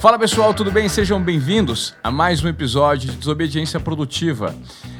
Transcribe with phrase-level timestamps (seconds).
[0.00, 0.88] Fala pessoal, tudo bem?
[0.88, 4.54] Sejam bem-vindos a mais um episódio de Desobediência Produtiva.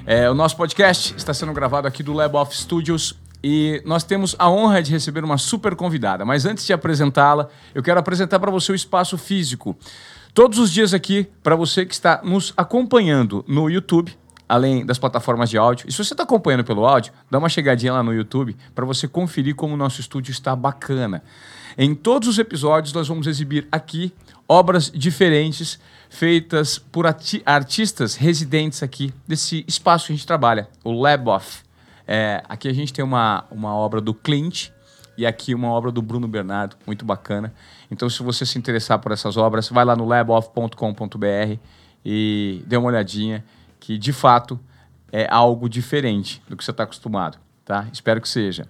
[0.04, 4.36] É, o nosso podcast está sendo gravado aqui do Lab of Studios e nós temos
[4.38, 6.26] a honra de receber uma super convidada.
[6.26, 9.74] Mas antes de apresentá-la, eu quero apresentar para você o espaço físico.
[10.34, 14.14] Todos os dias aqui, para você que está nos acompanhando no YouTube,
[14.46, 15.88] além das plataformas de áudio.
[15.88, 19.08] E se você está acompanhando pelo áudio, dá uma chegadinha lá no YouTube para você
[19.08, 21.22] conferir como o nosso estúdio está bacana.
[21.78, 24.12] Em todos os episódios, nós vamos exibir aqui
[24.50, 25.78] obras diferentes
[26.08, 27.06] feitas por
[27.46, 31.62] artistas residentes aqui desse espaço que a gente trabalha, o Lab Off.
[32.04, 34.70] É, aqui a gente tem uma, uma obra do Clint
[35.16, 37.54] e aqui uma obra do Bruno Bernardo, muito bacana.
[37.92, 41.56] Então, se você se interessar por essas obras, vai lá no laboff.com.br
[42.04, 43.44] e dê uma olhadinha,
[43.78, 44.58] que de fato
[45.12, 47.86] é algo diferente do que você está acostumado, tá?
[47.92, 48.66] Espero que seja.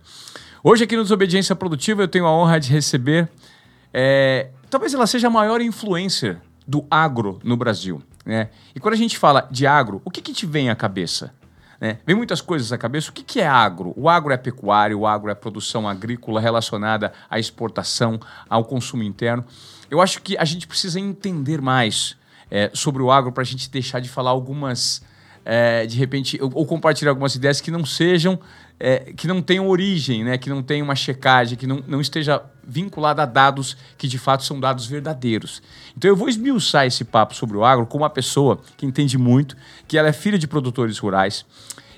[0.62, 3.30] Hoje aqui no Desobediência Produtiva eu tenho a honra de receber
[3.94, 8.02] é, talvez ela seja a maior influencer do agro no Brasil.
[8.24, 8.48] Né?
[8.74, 11.34] E quando a gente fala de agro, o que, que te vem à cabeça?
[11.80, 11.98] Né?
[12.06, 13.10] Vem muitas coisas à cabeça.
[13.10, 13.92] O que, que é agro?
[13.96, 19.44] O agro é pecuário, o agro é produção agrícola relacionada à exportação, ao consumo interno.
[19.90, 22.16] Eu acho que a gente precisa entender mais
[22.50, 25.02] é, sobre o agro para a gente deixar de falar algumas,
[25.44, 28.38] é, de repente, ou, ou compartilhar algumas ideias que não sejam
[28.80, 30.38] é, que não tenham origem, né?
[30.38, 34.42] que não tenha uma checagem, que não, não esteja vinculada a dados que de fato
[34.42, 35.62] são dados verdadeiros.
[35.96, 39.54] Então eu vou esmiuçar esse papo sobre o agro com uma pessoa que entende muito,
[39.86, 41.44] que ela é filha de produtores rurais.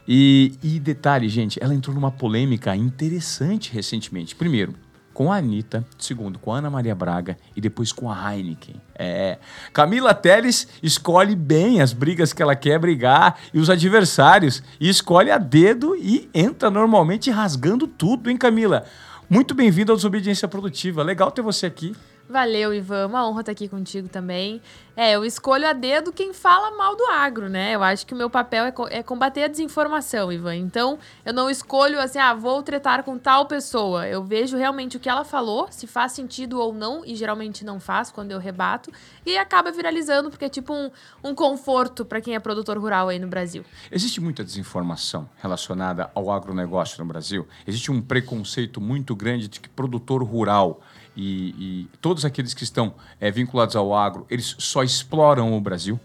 [0.06, 4.34] E, e detalhe, gente, ela entrou numa polêmica interessante recentemente.
[4.34, 4.74] Primeiro,
[5.12, 8.74] com a Anitta, segundo com a Ana Maria Braga e depois com a Heineken.
[8.94, 9.38] É.
[9.72, 15.30] Camila Teles escolhe bem as brigas que ela quer brigar e os adversários e escolhe
[15.30, 18.84] a dedo e entra normalmente rasgando tudo, hein, Camila?
[19.28, 21.02] Muito bem-vindo ao Desobediência Produtiva.
[21.02, 21.94] Legal ter você aqui.
[22.32, 23.08] Valeu, Ivan.
[23.08, 24.62] Uma honra estar aqui contigo também.
[24.96, 27.74] É, eu escolho a dedo quem fala mal do agro, né?
[27.74, 30.56] Eu acho que o meu papel é, co é, combater a desinformação, Ivan.
[30.56, 34.06] Então, eu não escolho assim, ah, vou tretar com tal pessoa.
[34.06, 37.78] Eu vejo realmente o que ela falou, se faz sentido ou não, e geralmente não
[37.78, 38.90] faz quando eu rebato,
[39.26, 40.90] e acaba viralizando, porque é tipo um,
[41.22, 43.62] um conforto para quem é produtor rural aí no Brasil.
[43.90, 47.46] Existe muita desinformação relacionada ao agronegócio no Brasil?
[47.66, 50.80] Existe um preconceito muito grande de que produtor rural
[51.16, 55.98] e, e todos aqueles que estão é, vinculados ao agro, eles só exploram o Brasil?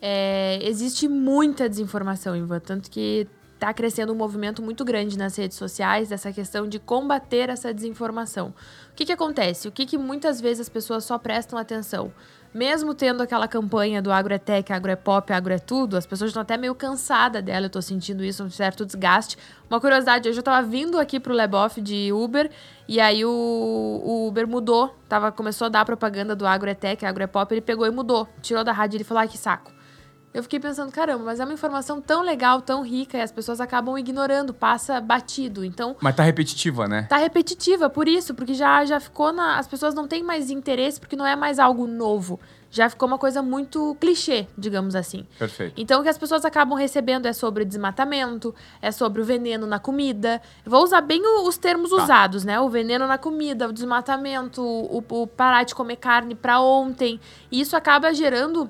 [0.00, 5.56] É, existe muita desinformação, Ivan, tanto que está crescendo um movimento muito grande nas redes
[5.56, 8.54] sociais dessa questão de combater essa desinformação.
[8.92, 9.66] O que, que acontece?
[9.66, 12.12] O que, que muitas vezes as pessoas só prestam atenção?
[12.52, 16.06] Mesmo tendo aquela campanha do agro é tech, agro é pop, agro é tudo, as
[16.06, 19.36] pessoas estão até meio cansadas dela, eu tô sentindo isso, um certo desgaste.
[19.70, 22.50] Uma curiosidade, hoje eu tava vindo aqui pro Leboff de Uber,
[22.86, 27.04] e aí o, o, Uber mudou, tava, começou a dar propaganda do agro é tech,
[27.04, 29.38] agro é pop, ele pegou e mudou, tirou da rádio e ele falou, ai que
[29.38, 29.77] saco.
[30.32, 33.60] Eu fiquei pensando, caramba, mas é uma informação tão legal, tão rica, e as pessoas
[33.60, 35.64] acabam ignorando, passa batido.
[35.64, 35.96] Então.
[36.00, 37.06] Mas tá repetitiva, né?
[37.08, 39.58] Tá repetitiva, por isso, porque já, já ficou na.
[39.58, 42.38] As pessoas não têm mais interesse, porque não é mais algo novo.
[42.70, 45.26] Já ficou uma coisa muito clichê, digamos assim.
[45.38, 45.72] Perfeito.
[45.80, 49.78] Então, o que as pessoas acabam recebendo é sobre desmatamento, é sobre o veneno na
[49.78, 50.42] comida.
[50.66, 51.96] Eu vou usar bem os termos tá.
[51.96, 52.60] usados, né?
[52.60, 57.18] O veneno na comida, o desmatamento, o, o parar de comer carne para ontem.
[57.50, 58.68] E isso acaba gerando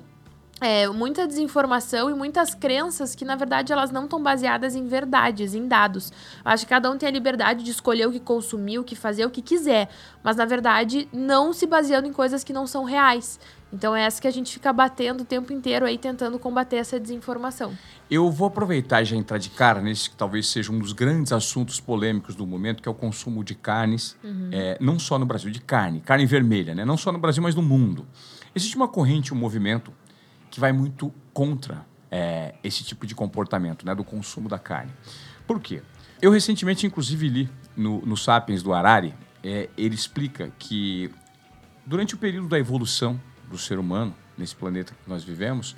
[0.61, 5.53] é, muita desinformação e muitas crenças que, na verdade, elas não estão baseadas em verdades,
[5.53, 6.11] em dados.
[6.43, 8.95] Eu acho que cada um tem a liberdade de escolher o que consumir, o que
[8.95, 9.89] fazer, o que quiser,
[10.23, 13.39] mas, na verdade, não se baseando em coisas que não são reais.
[13.71, 16.99] Então é essa que a gente fica batendo o tempo inteiro aí, tentando combater essa
[16.99, 17.77] desinformação.
[18.09, 21.31] Eu vou aproveitar e já entrar de cara nesse que talvez seja um dos grandes
[21.31, 24.49] assuntos polêmicos do momento, que é o consumo de carnes, uhum.
[24.51, 26.83] é, não só no Brasil, de carne, carne vermelha, né?
[26.83, 28.07] não só no Brasil, mas no mundo.
[28.55, 29.93] Existe uma corrente, um movimento
[30.49, 34.91] que vai muito contra é, esse tipo de comportamento né, do consumo da carne.
[35.47, 35.81] Por quê?
[36.21, 39.13] Eu recentemente, inclusive, li no, no Sapiens do Harari,
[39.43, 41.11] é, ele explica que
[41.85, 43.19] durante o período da evolução
[43.49, 45.75] do ser humano, nesse planeta que nós vivemos,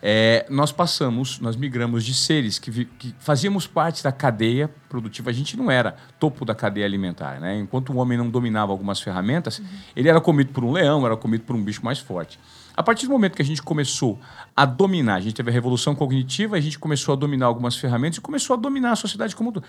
[0.00, 5.30] é, nós passamos, nós migramos de seres que, vi, que, fazíamos parte da cadeia produtiva.
[5.30, 7.40] A gente não era topo da cadeia alimentar.
[7.40, 7.58] Né?
[7.58, 9.66] Enquanto o homem não dominava algumas ferramentas, uhum.
[9.96, 12.38] ele era comido por um leão, era comido por um bicho mais forte.
[12.78, 14.20] A partir do momento que a gente começou
[14.54, 18.18] a dominar, a gente teve a revolução cognitiva, a gente começou a dominar algumas ferramentas
[18.18, 19.66] e começou a dominar a sociedade como tudo.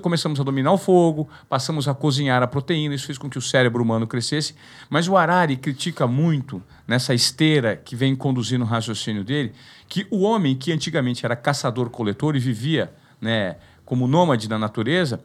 [0.00, 3.42] Começamos a dominar o fogo, passamos a cozinhar a proteína, isso fez com que o
[3.42, 4.54] cérebro humano crescesse.
[4.88, 9.52] Mas o Harari critica muito nessa esteira que vem conduzindo o raciocínio dele,
[9.88, 15.20] que o homem que antigamente era caçador-coletor e vivia né, como nômade da natureza,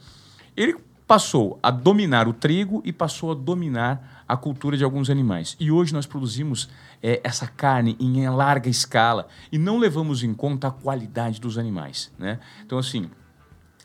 [0.58, 0.76] ele
[1.12, 5.58] passou a dominar o trigo e passou a dominar a cultura de alguns animais.
[5.60, 6.70] E hoje nós produzimos
[7.04, 12.10] é, essa carne em larga escala e não levamos em conta a qualidade dos animais.
[12.18, 12.40] Né?
[12.66, 13.10] Então, assim,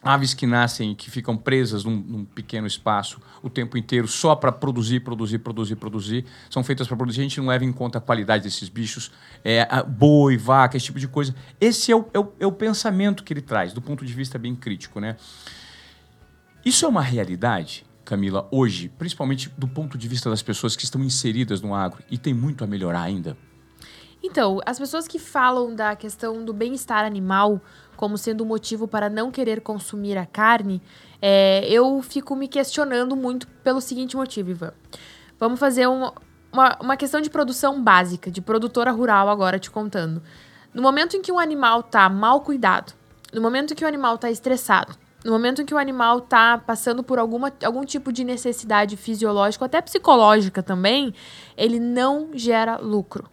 [0.01, 4.37] aves que nascem e que ficam presas num, num, pequeno espaço o tempo inteiro só
[4.37, 7.99] para produzir, produzir, produzir, produzir, são feitas para produzir, a gente não leva em conta
[7.99, 9.11] a qualidade desses bichos,
[9.45, 11.35] é, boi, vaca, esse tipo de coisa.
[11.61, 14.39] Esse é o, é, o, é o pensamento que ele traz, do ponto de vista
[14.39, 15.01] bem crítico.
[15.01, 15.17] Né?
[16.65, 21.03] Isso é uma realidade, Camila, hoje, principalmente do ponto de vista das pessoas que estão
[21.03, 23.37] inseridas no agro e tem muito a melhorar ainda?
[24.23, 27.61] Então, as pessoas que falam da questão do bem-estar animal
[27.97, 30.83] como sendo um motivo para não querer consumir a carne,
[31.21, 34.73] é, eu fico me questionando muito pelo seguinte motivo, Ivan.
[35.39, 36.13] Vamos fazer uma,
[36.53, 40.23] uma, uma questão de produção básica, de produtora rural agora te contando.
[40.73, 42.93] No momento em que um animal está mal cuidado,
[43.33, 44.95] no momento em que o animal está estressado,
[45.27, 49.65] no momento em que o animal está passando por alguma, algum tipo de necessidade fisiológica,
[49.65, 51.13] até psicológica também,
[51.57, 53.29] ele não gera lucro.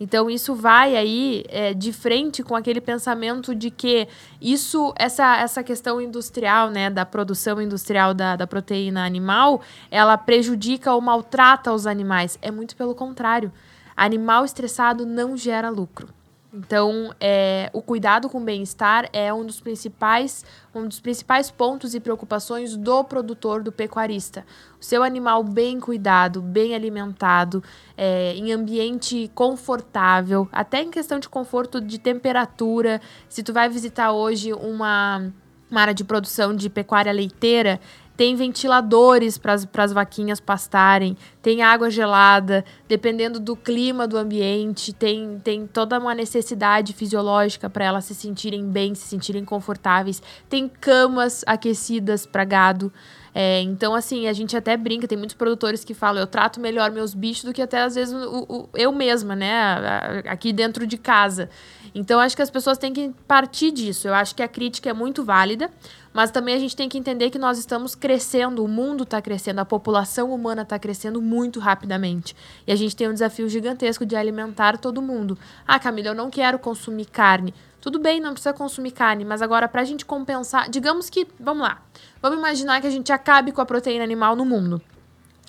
[0.00, 4.08] Então isso vai aí é, de frente com aquele pensamento de que
[4.40, 10.94] isso, essa, essa questão industrial, né, da produção industrial da, da proteína animal, ela prejudica
[10.94, 12.38] ou maltrata os animais.
[12.40, 13.52] É muito pelo contrário.
[13.94, 16.08] Animal estressado não gera lucro.
[16.52, 20.44] Então, é, o cuidado com o bem-estar é um dos principais
[20.74, 24.44] um dos principais pontos e preocupações do produtor, do pecuarista.
[24.80, 27.62] O seu animal bem cuidado, bem alimentado,
[27.96, 33.00] é, em ambiente confortável, até em questão de conforto de temperatura.
[33.28, 35.32] Se tu vai visitar hoje uma,
[35.70, 37.80] uma área de produção de pecuária leiteira,
[38.20, 45.40] tem ventiladores para as vaquinhas pastarem, tem água gelada, dependendo do clima do ambiente, tem,
[45.42, 51.42] tem toda uma necessidade fisiológica para elas se sentirem bem, se sentirem confortáveis, tem camas
[51.46, 52.92] aquecidas para gado.
[53.34, 56.90] É, então, assim, a gente até brinca, tem muitos produtores que falam, eu trato melhor
[56.90, 60.22] meus bichos do que até às vezes o, o, eu mesma, né?
[60.26, 61.48] Aqui dentro de casa.
[61.94, 64.08] Então, acho que as pessoas têm que partir disso.
[64.08, 65.70] Eu acho que a crítica é muito válida.
[66.12, 69.60] Mas também a gente tem que entender que nós estamos crescendo, o mundo está crescendo,
[69.60, 72.34] a população humana está crescendo muito rapidamente.
[72.66, 75.38] E a gente tem um desafio gigantesco de alimentar todo mundo.
[75.66, 77.54] Ah, Camila, eu não quero consumir carne.
[77.80, 81.62] Tudo bem, não precisa consumir carne, mas agora para a gente compensar, digamos que, vamos
[81.62, 81.80] lá,
[82.20, 84.80] vamos imaginar que a gente acabe com a proteína animal no mundo.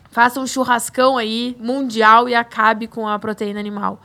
[0.09, 4.01] Faça um churrascão aí mundial e acabe com a proteína animal.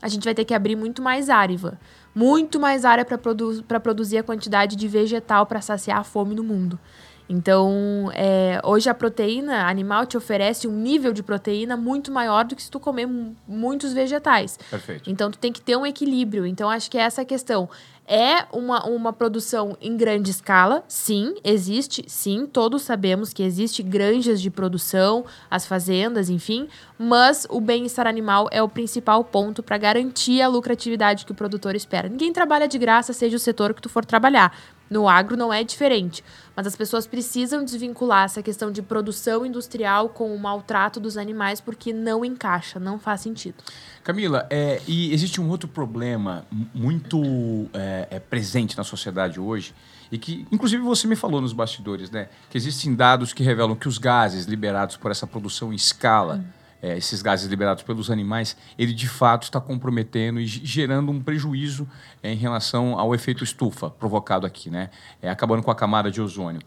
[0.00, 1.78] A gente vai ter que abrir muito mais áriva
[2.14, 6.42] muito mais área para produ produzir a quantidade de vegetal para saciar a fome no
[6.42, 6.78] mundo.
[7.28, 12.56] Então, é, hoje a proteína animal te oferece um nível de proteína muito maior do
[12.56, 13.08] que se tu comer
[13.46, 14.58] muitos vegetais.
[14.68, 15.08] Perfeito.
[15.08, 16.44] Então, tu tem que ter um equilíbrio.
[16.44, 17.68] Então, acho que é essa a questão.
[18.12, 20.82] É uma, uma produção em grande escala?
[20.88, 22.44] Sim, existe, sim.
[22.44, 26.66] Todos sabemos que existe granjas de produção, as fazendas, enfim.
[26.98, 31.76] Mas o bem-estar animal é o principal ponto para garantir a lucratividade que o produtor
[31.76, 32.08] espera.
[32.08, 34.52] Ninguém trabalha de graça, seja o setor que tu for trabalhar.
[34.90, 36.24] No agro não é diferente,
[36.56, 41.60] mas as pessoas precisam desvincular essa questão de produção industrial com o maltrato dos animais
[41.60, 43.54] porque não encaixa, não faz sentido.
[44.02, 47.22] Camila, é, e existe um outro problema muito
[47.72, 49.74] é, é, presente na sociedade hoje
[50.10, 52.28] e que, inclusive, você me falou nos bastidores, né?
[52.48, 56.60] Que existem dados que revelam que os gases liberados por essa produção em escala hum
[56.82, 61.88] é, esses gases liberados pelos animais, ele de fato está comprometendo e gerando um prejuízo
[62.22, 64.90] é, em relação ao efeito estufa provocado aqui, né?
[65.20, 66.62] É, acabando com a camada de ozônio.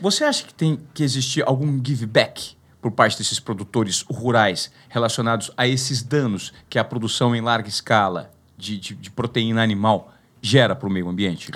[0.00, 5.50] Você acha que tem que existir algum give back por parte desses produtores rurais relacionados
[5.56, 10.12] a esses danos que a produção em larga escala de, de, de proteína animal
[10.46, 11.50] gera para o meio ambiente?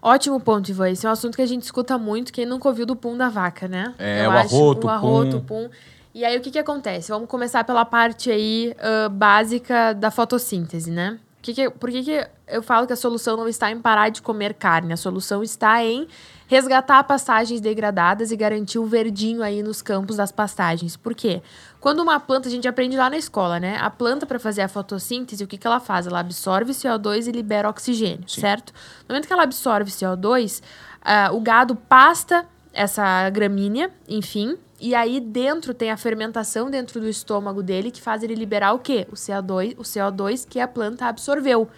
[0.00, 0.90] Ótimo ponto, Ivan.
[0.90, 2.32] Esse é um assunto que a gente escuta muito.
[2.32, 3.94] Quem nunca ouviu do pum da vaca, né?
[3.98, 5.68] É, Eu o arroto, o arroto, pum.
[5.68, 5.70] pum.
[6.14, 7.10] E aí, o que, que acontece?
[7.10, 11.18] Vamos começar pela parte aí uh, básica da fotossíntese, né?
[11.40, 14.20] Que que, por que, que eu falo que a solução não está em parar de
[14.20, 14.92] comer carne?
[14.92, 16.08] A solução está em
[16.48, 20.96] resgatar pastagens degradadas e garantir o verdinho aí nos campos das pastagens.
[20.96, 21.42] Por quê?
[21.80, 23.76] Quando uma planta, a gente aprende lá na escola, né?
[23.80, 26.06] A planta, para fazer a fotossíntese, o que, que ela faz?
[26.06, 28.40] Ela absorve CO2 e libera oxigênio, Sim.
[28.40, 28.72] certo?
[29.08, 30.62] No momento que ela absorve CO2, uh,
[31.02, 37.08] ah, o gado pasta essa gramínea, enfim, e aí dentro tem a fermentação dentro do
[37.08, 39.06] estômago dele que faz ele liberar o quê?
[39.10, 41.68] O CO2, o CO2 que a planta absorveu.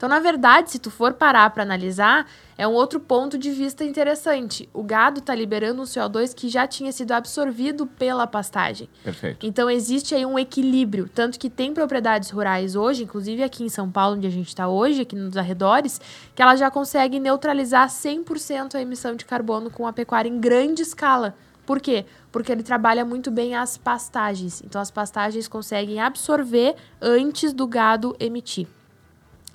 [0.00, 2.26] Então, na verdade, se tu for parar para analisar,
[2.56, 4.66] é um outro ponto de vista interessante.
[4.72, 8.88] O gado está liberando um CO2 que já tinha sido absorvido pela pastagem.
[9.04, 9.44] Perfeito.
[9.44, 11.06] Então, existe aí um equilíbrio.
[11.14, 14.66] Tanto que tem propriedades rurais hoje, inclusive aqui em São Paulo, onde a gente está
[14.68, 16.00] hoje, aqui nos arredores,
[16.34, 20.80] que ela já consegue neutralizar 100% a emissão de carbono com a pecuária em grande
[20.80, 21.34] escala
[21.66, 22.06] Por quê?
[22.32, 24.62] Porque ele trabalha muito bem as pastagens.
[24.64, 28.66] Então, as pastagens conseguem absorver antes do gado emitir.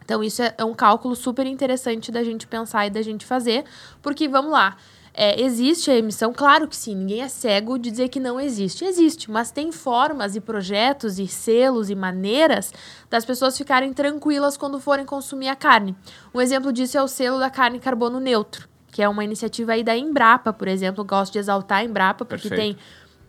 [0.05, 3.65] Então, isso é, é um cálculo super interessante da gente pensar e da gente fazer,
[4.01, 4.77] porque vamos lá.
[5.17, 6.33] É, existe a emissão?
[6.33, 8.83] Claro que sim, ninguém é cego de dizer que não existe.
[8.83, 12.73] Existe, mas tem formas e projetos e selos e maneiras
[13.09, 15.95] das pessoas ficarem tranquilas quando forem consumir a carne.
[16.33, 19.85] Um exemplo disso é o selo da carne carbono neutro, que é uma iniciativa aí
[19.85, 21.01] da Embrapa, por exemplo.
[21.01, 22.75] Eu gosto de exaltar a Embrapa, porque Perfeito.
[22.75, 22.85] tem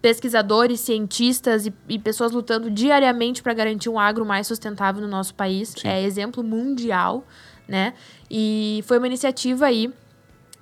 [0.07, 5.35] pesquisadores, cientistas e, e, pessoas lutando diariamente para garantir um agro mais sustentável no nosso
[5.35, 5.75] país.
[5.77, 5.89] Sim.
[5.89, 7.27] É exemplo mundial,
[7.67, 7.93] né?
[8.31, 9.93] E foi uma iniciativa aí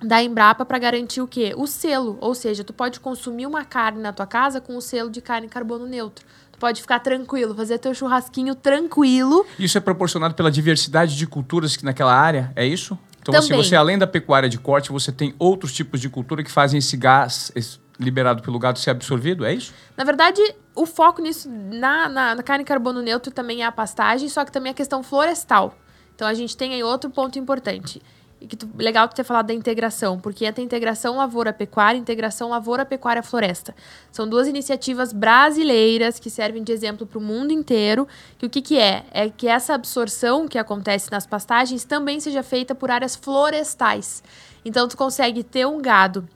[0.01, 1.53] da Embrapa para garantir o quê?
[1.55, 5.11] O selo, ou seja, tu pode consumir uma carne na tua casa com o selo
[5.11, 6.25] de carne carbono neutro.
[6.51, 9.45] Tu pode ficar tranquilo, fazer teu churrasquinho tranquilo.
[9.59, 12.97] Isso é proporcionado pela diversidade de culturas que naquela área, é isso?
[13.21, 13.61] Então, assim, Também.
[13.61, 16.79] assim, você além da pecuária de corte, você tem outros tipos de cultura que fazem
[16.79, 17.51] esse gás
[17.99, 19.73] liberado pelo gado ser absorvido, é isso?
[19.95, 20.41] Na verdade,
[20.75, 24.51] o foco nisso, na, na, na carne carbono neutro, também é a pastagem, só que
[24.51, 25.75] também é a questão florestal.
[26.13, 28.01] Então, a gente tem aí outro ponto importante
[28.39, 33.75] e que tu, legal tu ter falado da integração, porque entra integração lavoura-pecuária, integração lavoura-pecuária-floresta.
[34.11, 38.07] São duas iniciativas brasileiras que servem de exemplo para o mundo inteiro.
[38.37, 39.05] Que o que, que é?
[39.11, 44.21] É que essa absorção que acontece nas pastagens também seja feita por áreas florestais.
[44.63, 46.27] Então tu consegue ter um gado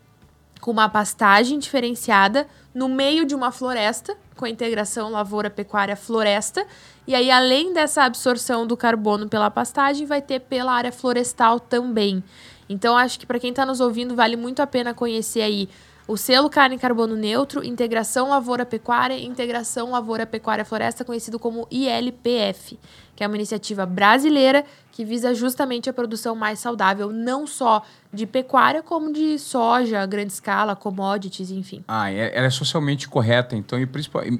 [0.59, 6.65] com uma pastagem diferenciada no meio de uma floresta, com a integração lavoura-pecuária-floresta,
[7.07, 12.23] e aí, além dessa absorção do carbono pela pastagem, vai ter pela área florestal também.
[12.69, 15.67] Então, acho que para quem está nos ouvindo, vale muito a pena conhecer aí
[16.07, 21.67] o selo carne carbono neutro, integração lavoura pecuária e integração lavoura pecuária floresta, conhecido como
[21.69, 22.79] ILPF,
[23.15, 24.65] que é uma iniciativa brasileira
[24.99, 30.33] que visa justamente a produção mais saudável, não só de pecuária, como de soja, grande
[30.33, 31.85] escala, commodities, enfim.
[31.87, 33.87] Ah, é, ela é socialmente correta, então, e,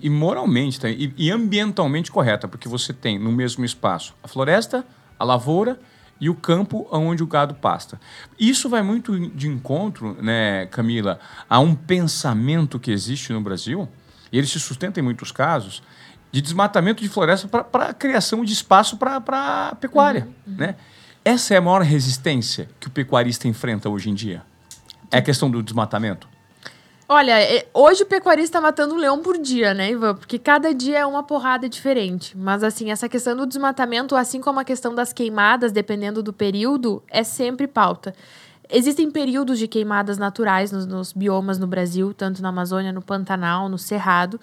[0.01, 0.89] e moralmente, tá?
[0.89, 4.85] e, e ambientalmente correta, porque você tem no mesmo espaço a floresta,
[5.17, 5.79] a lavoura
[6.19, 7.97] e o campo onde o gado pasta.
[8.37, 13.87] Isso vai muito de encontro, né, Camila, a um pensamento que existe no Brasil,
[14.29, 15.81] e ele se sustenta em muitos casos,
[16.31, 20.27] de desmatamento de floresta para a criação de espaço para a pecuária.
[20.48, 20.59] Uhum, uhum.
[20.59, 20.75] Né?
[21.24, 24.41] Essa é a maior resistência que o pecuarista enfrenta hoje em dia.
[25.12, 26.27] É a questão do desmatamento.
[27.12, 30.13] Olha, é, hoje o pecuarista tá matando um leão por dia, né, Ivan?
[30.13, 32.38] Porque cada dia é uma porrada diferente.
[32.38, 37.01] Mas, assim, essa questão do desmatamento, assim como a questão das queimadas, dependendo do período,
[37.09, 38.13] é sempre pauta.
[38.69, 43.67] Existem períodos de queimadas naturais nos, nos biomas no Brasil, tanto na Amazônia, no Pantanal,
[43.67, 44.39] no Cerrado.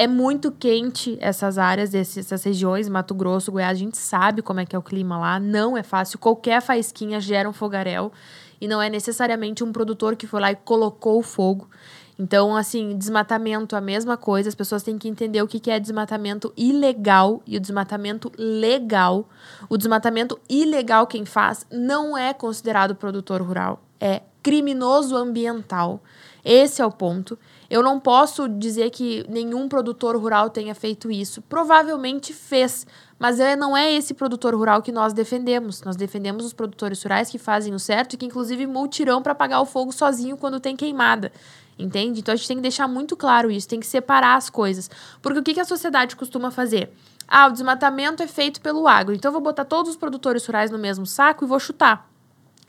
[0.00, 4.64] É muito quente essas áreas, essas regiões, Mato Grosso, Goiás, a gente sabe como é
[4.64, 6.20] que é o clima lá, não é fácil.
[6.20, 8.12] Qualquer faísquinha gera um fogaréu
[8.60, 11.68] e não é necessariamente um produtor que foi lá e colocou o fogo.
[12.16, 14.48] Então, assim, desmatamento, a mesma coisa.
[14.48, 19.28] As pessoas têm que entender o que é desmatamento ilegal e o desmatamento legal.
[19.68, 23.82] O desmatamento ilegal, quem faz, não é considerado produtor rural.
[23.98, 26.00] É criminoso ambiental.
[26.44, 27.36] Esse é o ponto.
[27.70, 31.42] Eu não posso dizer que nenhum produtor rural tenha feito isso.
[31.42, 32.86] Provavelmente fez,
[33.18, 35.82] mas é, não é esse produtor rural que nós defendemos.
[35.82, 39.60] Nós defendemos os produtores rurais que fazem o certo e que, inclusive, multirão para apagar
[39.60, 41.30] o fogo sozinho quando tem queimada.
[41.78, 42.20] Entende?
[42.20, 44.90] Então a gente tem que deixar muito claro isso, tem que separar as coisas.
[45.20, 46.90] Porque o que, que a sociedade costuma fazer?
[47.28, 50.70] Ah, o desmatamento é feito pelo agro, então eu vou botar todos os produtores rurais
[50.70, 52.08] no mesmo saco e vou chutar.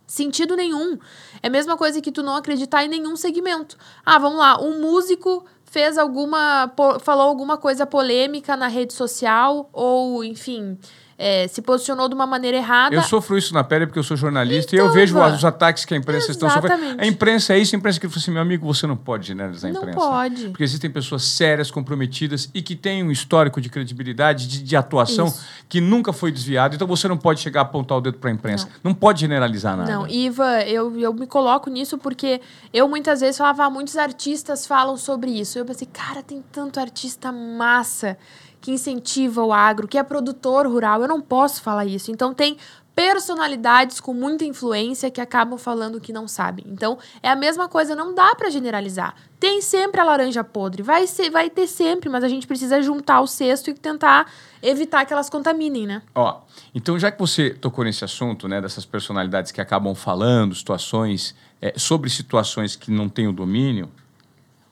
[0.10, 0.98] Sentido nenhum.
[1.39, 3.78] É a mesma coisa que tu não acreditar em nenhum segmento.
[4.04, 6.74] Ah, vamos lá, um músico fez alguma.
[7.00, 10.80] falou alguma coisa polêmica na rede social, ou, enfim,
[11.22, 12.96] é, se posicionou de uma maneira errada.
[12.96, 15.46] Eu sofro isso na pele porque eu sou jornalista então, e eu vejo os, os
[15.46, 16.96] ataques que a imprensa estão sofrendo.
[16.98, 19.70] A imprensa é isso, a imprensa que fala assim, meu amigo, você não pode generalizar
[19.70, 20.00] a imprensa.
[20.00, 20.48] Não pode.
[20.48, 25.28] Porque existem pessoas sérias, comprometidas e que têm um histórico de credibilidade, de, de atuação
[25.28, 25.46] isso.
[25.68, 26.74] que nunca foi desviado.
[26.76, 28.70] Então você não pode chegar a apontar o dedo para a imprensa.
[28.82, 28.92] Não.
[28.92, 28.94] não.
[28.94, 29.92] pode generalizar nada.
[29.92, 32.40] Não, Iva, eu, eu me coloco nisso porque
[32.74, 35.60] eu muitas vezes falava, ah, muitos artistas falam sobre isso.
[35.60, 38.18] Eu pensei, cara, tem tanto artista massa
[38.62, 41.01] que incentiva o agro, que é produtor rural.
[41.01, 42.12] Eu não posso falar isso.
[42.12, 42.58] Então, tem
[43.00, 46.66] personalidades com muita influência que acabam falando que não sabem.
[46.68, 49.16] Então, é a mesma coisa, não dá para generalizar.
[49.39, 53.22] Tem sempre a laranja podre, vai ser, vai ter sempre, mas a gente precisa juntar
[53.22, 54.30] o cesto e tentar
[54.62, 56.01] evitar que elas contaminem, né?
[56.13, 56.42] Ó,
[56.75, 61.74] então já que você tocou nesse assunto, né, dessas personalidades que acabam falando situações é,
[61.78, 63.89] sobre situações que não têm o domínio,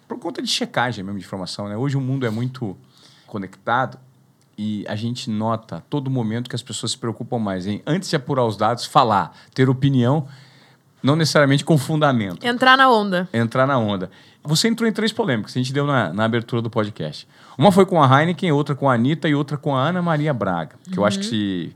[0.06, 1.78] por conta de checagem mesmo de informação, né?
[1.78, 2.76] Hoje o mundo é muito
[3.28, 4.00] conectado
[4.58, 8.10] e a gente nota a todo momento que as pessoas se preocupam mais em, antes
[8.10, 10.28] de apurar os dados, falar, ter opinião,
[11.04, 12.44] Não necessariamente com fundamento.
[12.46, 13.30] Entrar na onda.
[13.32, 14.10] Entrar na onda.
[14.44, 17.28] Você entrou em três polêmicas, a gente deu na, na abertura do podcast.
[17.56, 20.34] Uma foi com a Heineken, outra com a Anitta e outra com a Ana Maria
[20.34, 20.76] Braga.
[20.86, 21.04] Que uhum.
[21.04, 21.76] eu acho que se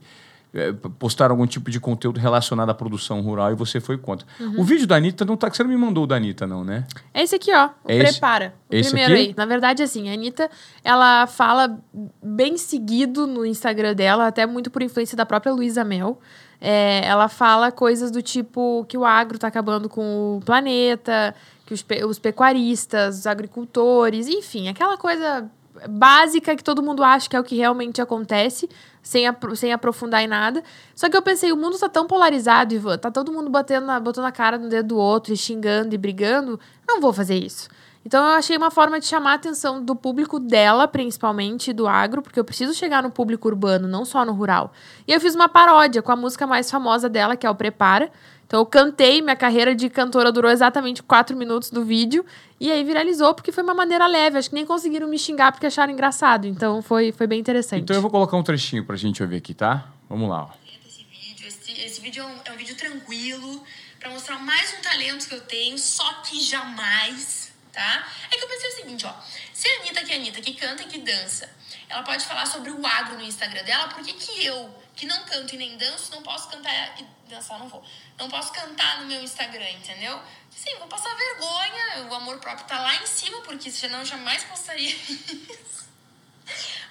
[0.53, 4.27] é, postaram algum tipo de conteúdo relacionado à produção rural e você foi contra.
[4.39, 4.59] Uhum.
[4.59, 5.49] O vídeo da Anitta não tá.
[5.49, 6.85] Você não me mandou o da Anitta, não, né?
[7.13, 7.69] É esse aqui, ó.
[7.85, 8.53] O é Prepara.
[8.69, 9.21] O esse primeiro aqui?
[9.27, 9.33] aí.
[9.37, 10.49] Na verdade, assim, a Anitta,
[10.83, 11.79] ela fala
[12.21, 16.19] bem seguido no Instagram dela, até muito por influência da própria Luísa Mel.
[16.59, 21.33] É, ela fala coisas do tipo que o agro está acabando com o planeta,
[21.65, 25.49] que os, pe os pecuaristas, os agricultores, enfim, aquela coisa
[25.87, 28.69] básica que todo mundo acha que é o que realmente acontece,
[29.01, 29.25] sem,
[29.55, 30.63] sem aprofundar em nada.
[30.95, 33.99] Só que eu pensei, o mundo está tão polarizado, Ivan, tá todo mundo batendo na,
[33.99, 36.59] botando a cara no dedo do outro e xingando e brigando.
[36.87, 37.69] Não vou fazer isso.
[38.03, 42.21] Então eu achei uma forma de chamar a atenção do público dela, principalmente do agro,
[42.21, 44.73] porque eu preciso chegar no público urbano, não só no rural.
[45.07, 48.11] E eu fiz uma paródia com a música mais famosa dela, que é o Prepara.
[48.51, 52.25] Então eu cantei, minha carreira de cantora durou exatamente quatro minutos do vídeo.
[52.59, 54.37] E aí viralizou porque foi uma maneira leve.
[54.37, 56.45] Acho que nem conseguiram me xingar porque acharam engraçado.
[56.45, 57.83] Então foi, foi bem interessante.
[57.83, 59.87] Então eu vou colocar um trechinho pra gente ouvir aqui, tá?
[60.09, 60.43] Vamos lá.
[60.43, 60.49] Ó.
[60.85, 63.63] Esse vídeo, esse, esse vídeo é um, é um vídeo tranquilo
[63.97, 68.05] para mostrar mais um talento que eu tenho, só que jamais tá?
[68.29, 69.13] É que eu pensei o seguinte, ó.
[69.53, 71.49] Se a Anitta, que é a Anitta, que canta e que dança,
[71.89, 74.69] ela pode falar sobre o agro no Instagram dela, por que, que eu,
[75.01, 77.83] que não canto e nem danço, não posso cantar e dançar, não vou.
[78.19, 80.21] Não posso cantar no meu Instagram, entendeu?
[80.51, 84.43] Sim, vou passar vergonha, o amor próprio tá lá em cima, porque senão eu jamais
[84.43, 85.89] postaria isso.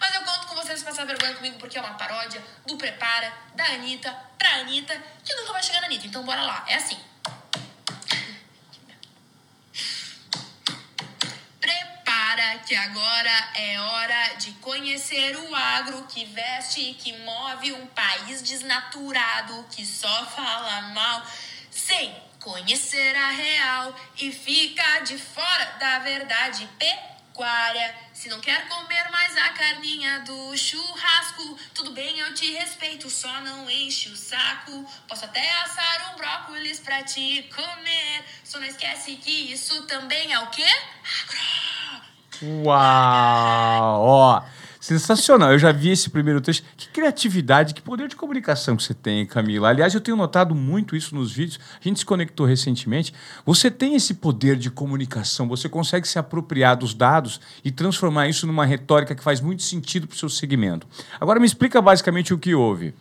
[0.01, 3.65] Mas eu conto com vocês passar vergonha comigo porque é uma paródia do Prepara, da
[3.67, 6.09] Anitta, pra Anitta, que nunca vai chegar na Anitta.
[6.09, 6.65] Então bora lá.
[6.67, 6.99] É assim.
[12.65, 18.41] Que agora é hora de conhecer o agro que veste e que move um país
[18.41, 21.27] desnaturado que só fala mal
[21.73, 27.97] sem conhecer a real e fica de fora da verdade pecuária.
[28.15, 33.41] Se não quer comer mais a carninha do churrasco, tudo bem, eu te respeito, só
[33.41, 34.89] não enche o saco.
[35.09, 40.39] Posso até assar um brócolis pra te comer, só não esquece que isso também é
[40.39, 40.69] o quê?
[41.23, 42.10] Agro!
[42.43, 44.03] Uau!
[44.03, 44.43] Ó,
[44.81, 45.53] sensacional.
[45.53, 46.65] Eu já vi esse primeiro texto.
[46.77, 49.69] Que criatividade, que poder de comunicação que você tem, Camila.
[49.69, 51.61] Aliás, eu tenho notado muito isso nos vídeos.
[51.79, 53.13] A gente se conectou recentemente.
[53.45, 55.47] Você tem esse poder de comunicação.
[55.49, 60.07] Você consegue se apropriar dos dados e transformar isso numa retórica que faz muito sentido
[60.07, 60.87] para o seu segmento.
[61.21, 62.95] Agora me explica basicamente o que houve.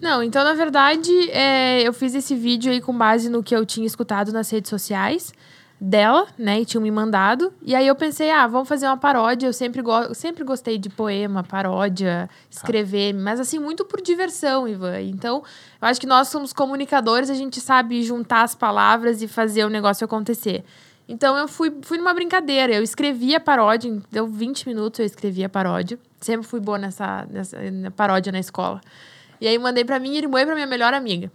[0.00, 3.64] Não, então, na verdade, é, eu fiz esse vídeo aí com base no que eu
[3.64, 5.32] tinha escutado nas redes sociais
[5.80, 6.60] dela, né?
[6.60, 7.52] E tinham me mandado.
[7.62, 9.46] E aí eu pensei, ah, vamos fazer uma paródia.
[9.46, 13.18] Eu sempre, go sempre gostei de poema, paródia, escrever, ah.
[13.18, 15.00] mas assim, muito por diversão, Ivan.
[15.02, 15.42] Então,
[15.80, 19.70] eu acho que nós somos comunicadores, a gente sabe juntar as palavras e fazer o
[19.70, 20.64] negócio acontecer.
[21.06, 25.44] Então eu fui, fui numa brincadeira, eu escrevi a paródia, deu 20 minutos eu escrevi
[25.44, 25.98] a paródia.
[26.18, 27.58] Sempre fui boa nessa, nessa
[27.94, 28.80] paródia na escola.
[29.38, 31.30] E aí mandei pra minha irmã e pra minha melhor amiga.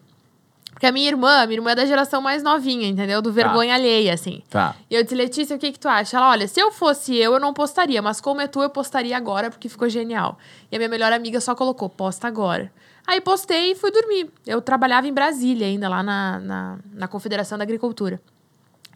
[0.80, 3.22] Porque a minha irmã, minha irmã é da geração mais novinha, entendeu?
[3.22, 3.76] Do vergonha tá.
[3.76, 4.42] alheia, assim.
[4.50, 4.74] Tá.
[4.89, 6.15] E eu disse, Letícia, o que que tu acha?
[6.15, 9.18] Ela, olha, se eu fosse eu, eu não postaria, mas como é tu, eu postaria
[9.18, 10.38] agora, porque ficou genial.
[10.72, 12.72] E a minha melhor amiga só colocou, posta agora.
[13.06, 14.32] Aí postei e fui dormir.
[14.48, 18.22] Eu trabalhava em Brasília ainda, lá na, na, na Confederação da Agricultura.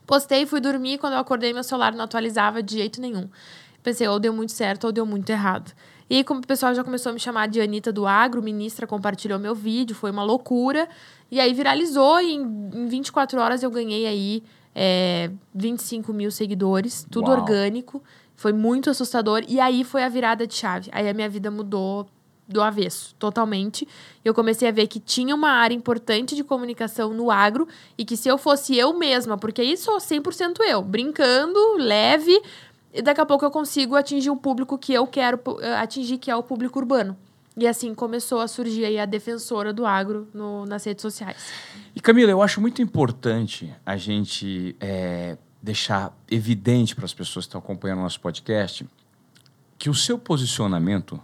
[0.08, 1.00] Postei e fui dormir.
[1.00, 3.30] Quando eu acordei, meu celular não atualizava de jeito nenhum.
[3.84, 5.74] Pensei, ou deu muito certo ou deu muito errado.
[6.14, 8.86] E aí, como o pessoal já começou a me chamar de Anitta do Agro, ministra
[8.86, 10.88] compartilhou meu vídeo, foi uma loucura.
[11.32, 14.44] E aí viralizou e em, em 24 horas eu ganhei aí
[14.76, 17.40] é, 25 mil seguidores, tudo Uau.
[17.40, 18.00] orgânico.
[18.36, 19.44] Foi muito assustador.
[19.48, 20.88] E aí foi a virada de chave.
[20.92, 22.06] Aí a minha vida mudou
[22.48, 23.88] do avesso, totalmente.
[24.24, 28.16] Eu comecei a ver que tinha uma área importante de comunicação no agro e que
[28.16, 32.40] se eu fosse eu mesma, porque aí sou 100% eu, brincando, leve,
[32.94, 36.30] e daqui a pouco eu consigo atingir o público que eu quero eh, atingir, que
[36.30, 37.18] é o público urbano.
[37.58, 41.52] E assim começou a surgir aí a defensora do agro no, nas redes sociais.
[41.96, 47.50] E Camila, eu acho muito importante a gente é, deixar evidente para as pessoas que
[47.50, 48.88] estão acompanhando o nosso podcast
[49.78, 51.20] que o seu posicionamento,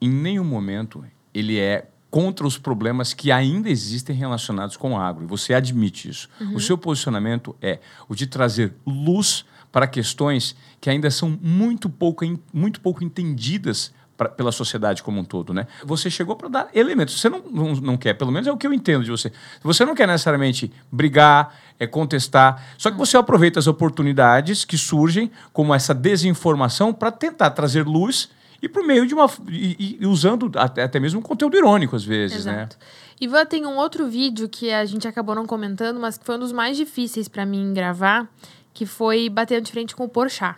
[0.00, 5.22] em nenhum momento, ele é contra os problemas que ainda existem relacionados com o agro.
[5.22, 6.28] E você admite isso.
[6.40, 6.56] Uhum.
[6.56, 7.78] O seu posicionamento é
[8.08, 14.28] o de trazer luz para questões que ainda são muito pouco, muito pouco entendidas pra,
[14.28, 15.66] pela sociedade como um todo, né?
[15.84, 17.18] Você chegou para dar elementos.
[17.18, 19.32] Você não, não, não quer, pelo menos é o que eu entendo de você.
[19.62, 25.30] Você não quer necessariamente brigar, é contestar, só que você aproveita as oportunidades que surgem,
[25.52, 28.28] como essa desinformação, para tentar trazer luz
[28.62, 29.30] e por meio de uma.
[29.48, 32.52] E, e usando até, até mesmo conteúdo irônico, às vezes, né?
[32.52, 32.76] Exato.
[33.20, 36.38] Ivan, tem um outro vídeo que a gente acabou não comentando, mas que foi um
[36.38, 38.26] dos mais difíceis para mim gravar,
[38.72, 40.56] que foi batendo de frente com o Porchat.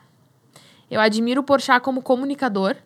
[0.91, 2.77] Eu admiro o Porchat como comunicador.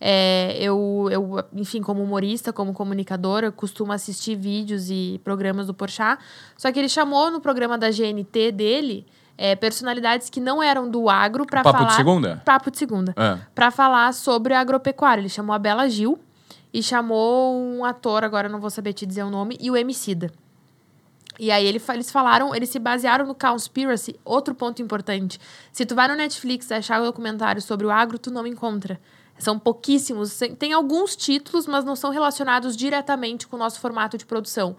[0.00, 6.22] É, eu, eu, enfim, como humorista, como comunicadora, costumo assistir vídeos e programas do Porchat.
[6.56, 9.06] Só que ele chamou no programa da GNT dele
[9.38, 11.90] é, personalidades que não eram do agro para Papo falar.
[11.90, 12.42] de segunda?
[12.44, 13.14] Papo de segunda.
[13.16, 13.38] É.
[13.54, 15.20] Para falar sobre a agropecuária.
[15.20, 16.18] Ele chamou a Bela Gil
[16.72, 20.30] e chamou um ator, agora não vou saber te dizer o nome, e o Emicida.
[21.38, 24.18] E aí ele, eles falaram, eles se basearam no Conspiracy.
[24.24, 25.38] Outro ponto importante.
[25.72, 29.00] Se tu vai no Netflix achar o documentário sobre o agro, tu não encontra.
[29.38, 30.36] São pouquíssimos.
[30.58, 34.76] Tem alguns títulos, mas não são relacionados diretamente com o nosso formato de produção.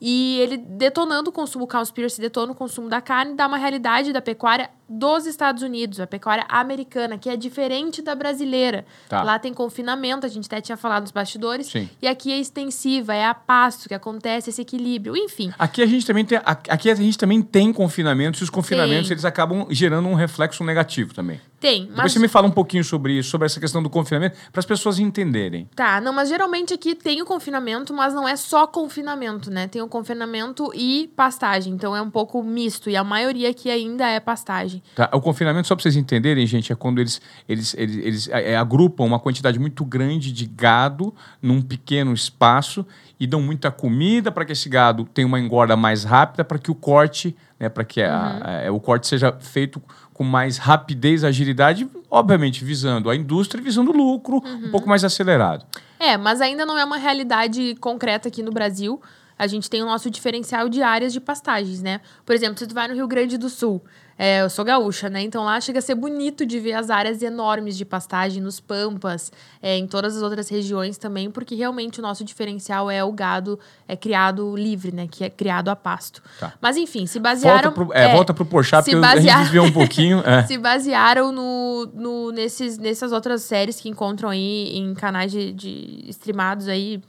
[0.00, 4.12] E ele detonando o consumo, o Conspiracy detona o consumo da carne, dá uma realidade
[4.12, 8.84] da pecuária dos Estados Unidos, a pecuária americana, que é diferente da brasileira.
[9.08, 9.22] Tá.
[9.22, 11.68] Lá tem confinamento, a gente até tinha falado nos bastidores.
[11.68, 11.88] Sim.
[12.02, 15.16] E aqui é extensiva, é a pasto que acontece esse equilíbrio.
[15.16, 19.06] Enfim, Aqui a gente também tem, aqui a gente também tem confinamentos e os confinamentos
[19.08, 19.14] Tem.
[19.14, 21.40] eles acabam gerando um reflexo negativo também.
[21.60, 21.82] tem.
[21.82, 24.58] Depois Mas você me fala um pouquinho sobre isso, sobre essa questão do confinamento, para
[24.58, 25.68] as pessoas entenderem.
[25.76, 29.68] Tá, não, mas geralmente aqui tem o confinamento, mas não é só confinamento, né?
[29.68, 31.72] Tem o confinamento e pastagem.
[31.74, 32.90] Então é um pouco misto.
[32.90, 34.79] E a maioria aqui ainda é pastagem.
[34.94, 35.08] Tá?
[35.12, 39.04] O confinamento, só para vocês entenderem, gente, é quando eles, eles, eles, eles é, agrupam
[39.04, 42.86] uma quantidade muito grande de gado num pequeno espaço
[43.18, 46.70] e dão muita comida para que esse gado tenha uma engorda mais rápida, para que
[46.70, 49.80] o corte, né, para que a- a- o corte seja feito
[50.12, 55.02] com mais rapidez, agilidade, obviamente visando a indústria e visando o lucro um pouco mais
[55.02, 55.64] acelerado.
[55.98, 59.00] É, mas ainda não é uma realidade concreta aqui no Brasil.
[59.38, 62.02] A gente tem o nosso diferencial de áreas de pastagens, né?
[62.26, 63.82] Por exemplo, se tu vai no Rio Grande do Sul,
[64.22, 65.22] é, eu sou gaúcha, né?
[65.22, 69.32] Então lá chega a ser bonito de ver as áreas enormes de pastagem nos Pampas,
[69.62, 73.58] é, em todas as outras regiões também, porque realmente o nosso diferencial é o gado
[73.88, 75.08] é criado livre, né?
[75.10, 76.22] Que é criado a pasto.
[76.38, 76.52] Tá.
[76.60, 77.72] Mas enfim, se Volta basearam...
[77.72, 80.20] pro, é, volta pro Porchat, se porque a gente desviou um pouquinho.
[80.28, 80.42] é.
[80.42, 86.04] se basearam no, no, nesses, nessas outras séries que encontram aí em canais de, de
[86.10, 87.00] streamados aí,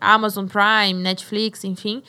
[0.00, 2.02] Amazon Prime, Netflix, enfim.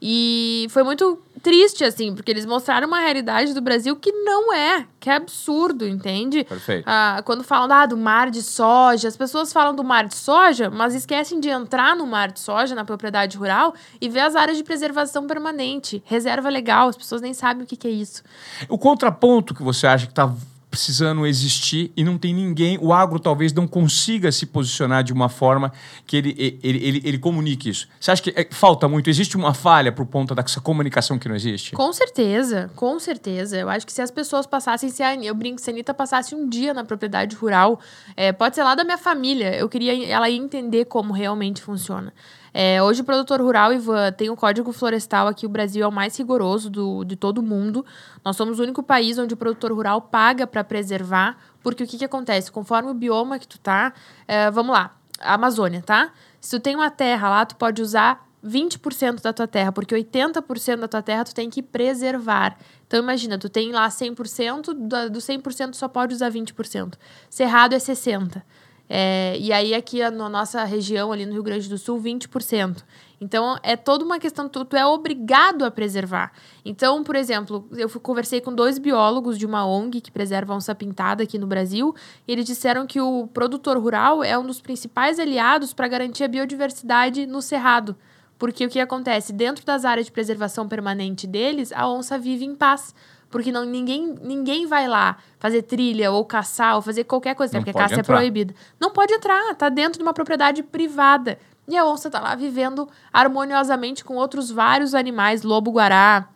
[0.00, 4.84] E foi muito triste, assim, porque eles mostraram uma realidade do Brasil que não é,
[4.98, 6.44] que é absurdo, entende?
[6.44, 6.84] Perfeito.
[6.86, 10.68] Ah, quando falam ah, do mar de soja, as pessoas falam do mar de soja,
[10.70, 14.58] mas esquecem de entrar no mar de soja, na propriedade rural, e ver as áreas
[14.58, 18.22] de preservação permanente, reserva legal, as pessoas nem sabem o que, que é isso.
[18.68, 20.32] O contraponto que você acha que está
[20.76, 25.30] precisando existir e não tem ninguém, o agro talvez não consiga se posicionar de uma
[25.30, 25.72] forma
[26.06, 27.88] que ele, ele, ele, ele comunique isso.
[27.98, 29.08] Você acha que é, falta muito?
[29.08, 31.72] Existe uma falha por conta dessa comunicação que não existe?
[31.72, 33.56] Com certeza, com certeza.
[33.56, 36.34] Eu acho que se as pessoas passassem, se a, eu brinco, se a Anitta passasse
[36.34, 37.80] um dia na propriedade rural,
[38.14, 42.12] é, pode ser lá da minha família, eu queria ela ia entender como realmente funciona.
[42.58, 45.92] É, hoje o produtor rural, Ivan, tem o Código Florestal aqui, o Brasil é o
[45.92, 47.84] mais rigoroso do, de todo mundo.
[48.24, 51.98] Nós somos o único país onde o produtor rural paga para preservar, porque o que,
[51.98, 52.50] que acontece?
[52.50, 53.92] Conforme o bioma que tu tá,
[54.26, 56.10] é, vamos lá, a Amazônia, tá?
[56.40, 60.76] Se tu tem uma terra lá, tu pode usar 20% da tua terra, porque 80%
[60.76, 62.56] da tua terra tu tem que preservar.
[62.86, 66.94] Então imagina, tu tem lá 100%, da- do 100% tu só pode usar 20%.
[67.28, 68.40] Cerrado é 60%.
[68.88, 72.84] É, e aí aqui na nossa região, ali no Rio Grande do Sul, 20%.
[73.20, 76.32] Então é toda uma questão, tu, tu é obrigado a preservar.
[76.64, 80.56] Então, por exemplo, eu fui- conversei com dois biólogos de uma ONG que preserva a
[80.56, 81.94] onça pintada aqui no Brasil,
[82.28, 86.28] e eles disseram que o produtor rural é um dos principais aliados para garantir a
[86.28, 87.96] biodiversidade no cerrado.
[88.38, 89.32] Porque o que acontece?
[89.32, 92.94] Dentro das áreas de preservação permanente deles, a onça vive em paz.
[93.30, 97.58] Porque não, ninguém, ninguém vai lá fazer trilha ou caçar ou fazer qualquer coisa, até
[97.58, 98.14] Não porque caça entrar.
[98.14, 98.54] é proibida.
[98.80, 101.38] Não pode entrar, tá dentro de uma propriedade privada.
[101.68, 106.28] E a onça tá lá vivendo harmoniosamente com outros vários animais, lobo-guará,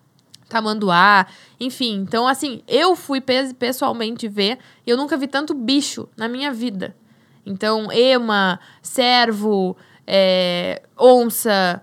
[0.49, 1.27] tamanduá,
[1.61, 2.01] enfim.
[2.01, 6.53] Então, assim, eu fui pe- pessoalmente ver e eu nunca vi tanto bicho na minha
[6.53, 6.97] vida.
[7.47, 11.81] Então, ema, cervo, é, onça,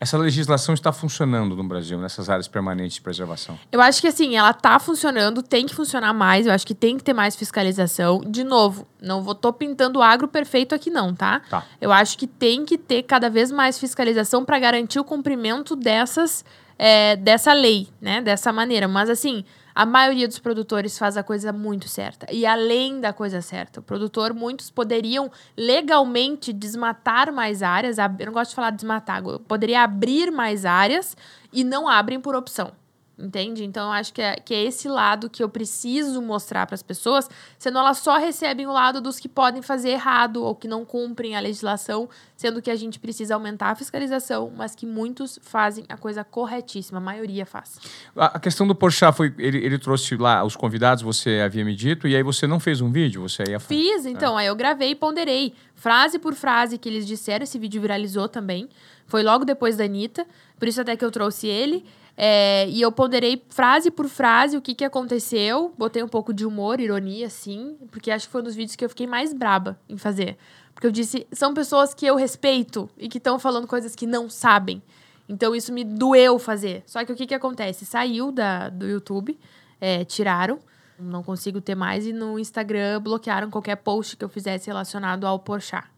[0.00, 3.58] Essa legislação está funcionando no Brasil, nessas áreas permanentes de preservação.
[3.70, 6.96] Eu acho que assim, ela tá funcionando, tem que funcionar mais, eu acho que tem
[6.96, 8.22] que ter mais fiscalização.
[8.26, 11.42] De novo, não vou tô pintando o agro perfeito aqui não, tá?
[11.50, 11.64] Tá.
[11.78, 16.46] Eu acho que tem que ter cada vez mais fiscalização para garantir o cumprimento dessas
[16.78, 18.22] é, dessa lei, né?
[18.22, 18.88] Dessa maneira.
[18.88, 22.26] Mas assim, a maioria dos produtores faz a coisa muito certa.
[22.32, 27.98] E além da coisa certa, o produtor, muitos poderiam legalmente desmatar mais áreas.
[27.98, 31.16] Eu não gosto de falar desmatar, poderia abrir mais áreas
[31.52, 32.72] e não abrem por opção.
[33.20, 33.64] Entende?
[33.64, 36.82] Então eu acho que é, que é esse lado que eu preciso mostrar para as
[36.82, 37.28] pessoas,
[37.58, 41.36] senão elas só recebem o lado dos que podem fazer errado ou que não cumprem
[41.36, 45.96] a legislação, sendo que a gente precisa aumentar a fiscalização, mas que muitos fazem a
[45.96, 47.78] coisa corretíssima, a maioria faz.
[48.16, 52.08] A questão do Porchat foi ele, ele trouxe lá os convidados, você havia me dito,
[52.08, 54.42] e aí você não fez um vídeo, você ia Fiz, então, é.
[54.42, 58.68] aí eu gravei e ponderei frase por frase que eles disseram, esse vídeo viralizou também.
[59.06, 60.26] Foi logo depois da Anitta,
[60.58, 61.84] por isso até que eu trouxe ele.
[62.22, 65.72] É, e eu ponderei frase por frase o que, que aconteceu.
[65.78, 68.84] Botei um pouco de humor, ironia, assim, porque acho que foi um dos vídeos que
[68.84, 70.36] eu fiquei mais braba em fazer.
[70.74, 74.28] Porque eu disse, são pessoas que eu respeito e que estão falando coisas que não
[74.28, 74.82] sabem.
[75.26, 76.82] Então isso me doeu fazer.
[76.84, 77.86] Só que o que, que acontece?
[77.86, 79.38] Saiu da, do YouTube,
[79.80, 80.58] é, tiraram,
[80.98, 85.38] não consigo ter mais, e no Instagram bloquearam qualquer post que eu fizesse relacionado ao
[85.38, 85.88] Porchat.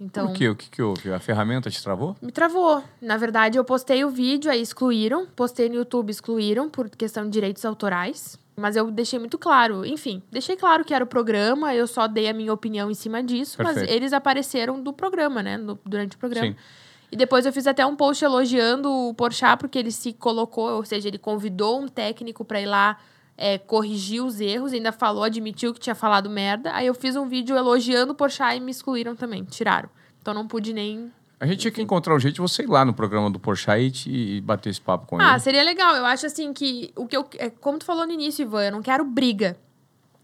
[0.00, 0.48] Então, Por quê?
[0.48, 1.12] O que, que houve?
[1.12, 2.16] A ferramenta te travou?
[2.22, 2.82] Me travou.
[3.02, 5.26] Na verdade, eu postei o vídeo, aí excluíram.
[5.36, 8.38] Postei no YouTube, excluíram por questão de direitos autorais.
[8.56, 9.84] Mas eu deixei muito claro.
[9.84, 13.22] Enfim, deixei claro que era o programa, eu só dei a minha opinião em cima
[13.22, 13.80] disso, Perfeito.
[13.80, 15.56] mas eles apareceram do programa, né?
[15.56, 16.48] No, durante o programa.
[16.48, 16.56] Sim.
[17.12, 20.84] E depois eu fiz até um post elogiando o Porchat, porque ele se colocou, ou
[20.84, 22.98] seja, ele convidou um técnico para ir lá
[23.40, 26.72] é, corrigir os erros, ainda falou, admitiu que tinha falado merda.
[26.74, 29.88] Aí eu fiz um vídeo elogiando o Porchat e me excluíram também, tiraram.
[30.20, 31.10] Então não pude nem.
[31.40, 34.10] A gente tinha que encontrar um jeito de você ir lá no programa do Porchat
[34.10, 35.30] e, e bater esse papo com ah, ele.
[35.32, 35.96] Ah, seria legal.
[35.96, 37.26] Eu acho assim que o que eu.
[37.38, 39.56] É, como tu falou no início, Ivan, eu não quero briga.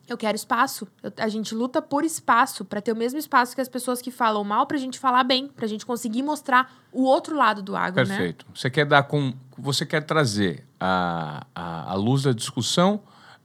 [0.08, 0.86] Eu quero espaço.
[1.02, 4.10] Eu, a gente luta por espaço, para ter o mesmo espaço que as pessoas que
[4.10, 7.94] falam mal, pra gente falar bem, pra gente conseguir mostrar o outro lado do agro,
[7.94, 8.10] Perfeito.
[8.10, 8.18] né?
[8.18, 8.46] Perfeito.
[8.54, 9.34] Você quer dar com.
[9.58, 13.00] Você quer trazer a, a, a luz da discussão.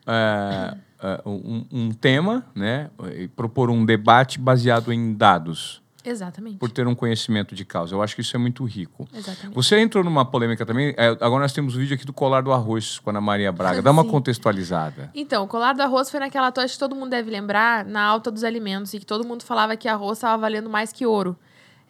[0.06, 2.90] É, é, um, um, tema, né?
[3.16, 5.81] E propor um debate baseado em dados.
[6.04, 6.58] Exatamente.
[6.58, 7.94] Por ter um conhecimento de causa.
[7.96, 9.08] Eu acho que isso é muito rico.
[9.14, 9.56] Exatamente.
[9.56, 10.94] Você entrou numa polêmica também.
[10.98, 13.22] É, agora nós temos o um vídeo aqui do colar do arroz com a Ana
[13.22, 13.82] Maria Braga.
[13.82, 15.12] Dá uma contextualizada.
[15.14, 18.32] Então, o colar do arroz foi naquela tocha que todo mundo deve lembrar, na alta
[18.32, 21.38] dos alimentos, e que todo mundo falava que arroz estava valendo mais que ouro.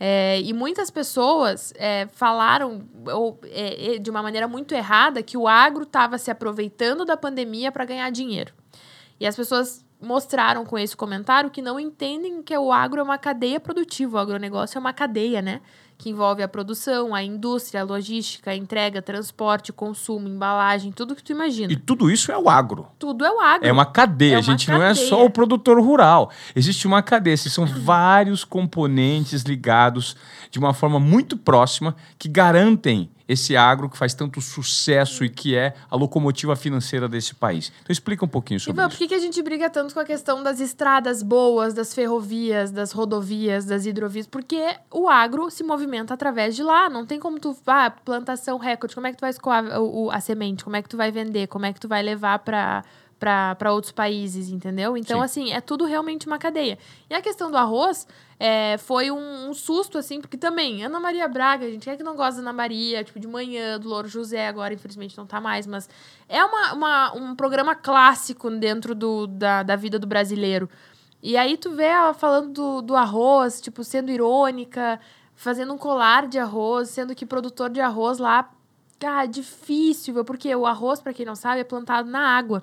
[0.04, 5.48] É, e muitas pessoas é, falaram ou, é, de uma maneira muito errada que o
[5.48, 8.52] agro estava se aproveitando da pandemia para ganhar dinheiro.
[9.20, 13.18] E as pessoas mostraram com esse comentário que não entendem que o agro é uma
[13.18, 15.62] cadeia produtiva, o agronegócio é uma cadeia, né?
[16.02, 21.22] Que envolve a produção, a indústria, a logística, a entrega, transporte, consumo, embalagem, tudo que
[21.22, 21.72] tu imagina.
[21.72, 22.88] E tudo isso é o agro.
[22.98, 23.68] Tudo é o agro.
[23.68, 24.32] É uma cadeia.
[24.32, 24.84] É uma a gente cadeia.
[24.84, 26.32] não é só o produtor rural.
[26.56, 27.38] Existe uma cadeia.
[27.38, 30.16] São vários componentes ligados
[30.50, 35.56] de uma forma muito próxima que garantem esse agro que faz tanto sucesso e que
[35.56, 37.72] é a locomotiva financeira desse país.
[37.82, 38.98] Então explica um pouquinho sobre Ivan, isso.
[38.98, 42.92] Por que, a gente briga tanto com a questão das estradas boas, das ferrovias, das
[42.92, 44.28] rodovias, das hidrovias?
[44.28, 46.90] Porque o agro se movimenta através de lá.
[46.90, 47.56] Não tem como tu...
[47.68, 48.96] Ah, plantação recorde.
[48.96, 50.64] Como é que tu vai escoar a, a semente?
[50.64, 51.48] Como é que tu vai vender?
[51.48, 52.84] Como é que tu vai levar para
[53.22, 54.98] para outros países, entendeu?
[54.98, 55.24] Então, Sim.
[55.24, 56.80] assim, é tudo realmente uma cadeia.
[57.08, 58.08] E a questão do arroz
[58.40, 61.96] é, foi um, um, susto, assim, porque também, Ana Maria Braga, a gente, quem é
[61.96, 65.28] que não gosta da Ana Maria, tipo, de manhã, do Louro José, agora infelizmente não
[65.28, 65.88] tá mais, mas
[66.28, 70.68] é uma, uma um programa clássico dentro do, da, da vida do brasileiro.
[71.22, 75.00] E aí tu vê ela falando do, do arroz, tipo, sendo irônica,
[75.42, 78.48] fazendo um colar de arroz, sendo que produtor de arroz lá,
[79.00, 82.62] cara, difícil, porque o arroz, para quem não sabe, é plantado na água.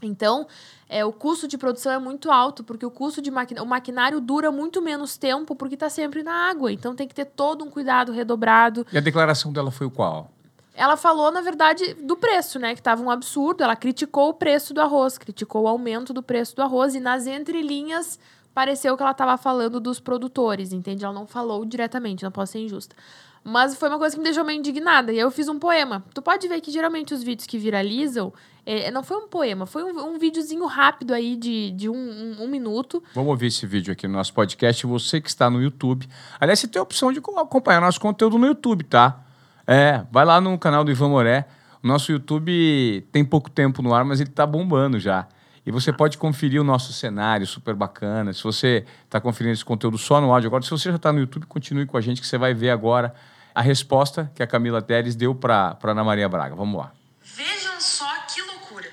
[0.00, 0.46] Então,
[0.88, 4.20] é, o custo de produção é muito alto, porque o custo de maquinário, o maquinário
[4.22, 6.72] dura muito menos tempo porque está sempre na água.
[6.72, 8.86] Então tem que ter todo um cuidado redobrado.
[8.90, 10.30] E a declaração dela foi o qual?
[10.74, 12.72] Ela falou, na verdade, do preço, né?
[12.72, 13.62] Que estava um absurdo.
[13.62, 17.26] Ela criticou o preço do arroz, criticou o aumento do preço do arroz, e nas
[17.26, 18.18] entrelinhas
[18.58, 21.04] pareceu que ela estava falando dos produtores, entende?
[21.04, 22.96] Ela não falou diretamente, não posso ser injusta.
[23.44, 25.12] Mas foi uma coisa que me deixou meio indignada.
[25.12, 26.04] E aí eu fiz um poema.
[26.12, 28.32] Tu pode ver que geralmente os vídeos que viralizam,
[28.66, 32.42] é, não foi um poema, foi um, um videozinho rápido aí de, de um, um,
[32.42, 33.00] um, minuto.
[33.14, 34.84] Vamos ouvir esse vídeo aqui no nosso podcast.
[34.88, 36.08] Você que está no YouTube.
[36.40, 39.20] Aliás, você tem a opção de acompanhar nosso conteúdo no YouTube, tá?
[39.68, 41.46] É, vai lá no canal do Ivan Moré.
[41.80, 45.28] Nosso YouTube tem pouco tempo no ar, mas ele está bombando já.
[45.68, 48.32] E você pode conferir o nosso cenário super bacana.
[48.32, 51.18] Se você está conferindo esse conteúdo só no áudio agora, se você já está no
[51.18, 53.14] YouTube, continue com a gente que você vai ver agora
[53.54, 56.54] a resposta que a Camila Teres deu para Ana Maria Braga.
[56.54, 56.90] Vamos lá.
[57.22, 58.90] Vejam só que loucura.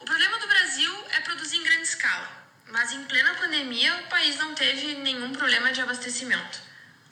[0.00, 2.26] O problema do Brasil é produzir em grande escala,
[2.72, 6.58] mas em plena pandemia o país não teve nenhum problema de abastecimento.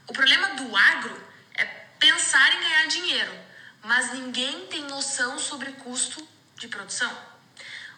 [0.09, 1.21] O problema do agro
[1.55, 1.67] é
[1.99, 3.33] pensar em ganhar dinheiro,
[3.85, 6.27] mas ninguém tem noção sobre custo
[6.59, 7.36] de produção.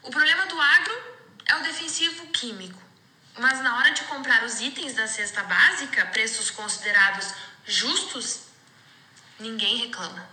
[0.09, 1.03] O problema do agro
[1.45, 2.83] é o defensivo químico.
[3.37, 7.35] Mas na hora de comprar os itens da cesta básica, preços considerados
[7.67, 8.45] justos,
[9.39, 10.27] ninguém reclama.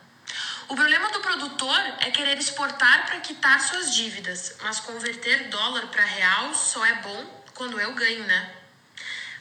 [0.70, 6.06] O problema do produtor é querer exportar para quitar suas dívidas, mas converter dólar para
[6.06, 8.56] real só é bom quando eu ganho, né?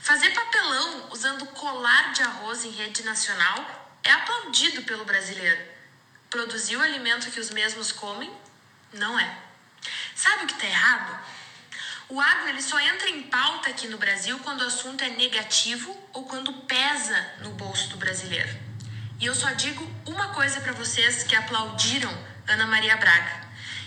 [0.01, 5.62] Fazer papelão usando colar de arroz em rede nacional é aplaudido pelo brasileiro.
[6.29, 8.37] Produzir o alimento que os mesmos comem?
[8.94, 9.43] Não é.
[10.14, 11.18] Sabe o que está errado?
[12.09, 15.97] O agro ele só entra em pauta aqui no Brasil quando o assunto é negativo
[16.12, 18.55] ou quando pesa no bolso do brasileiro.
[19.18, 22.12] E eu só digo uma coisa para vocês que aplaudiram
[22.47, 23.44] Ana Maria Braga.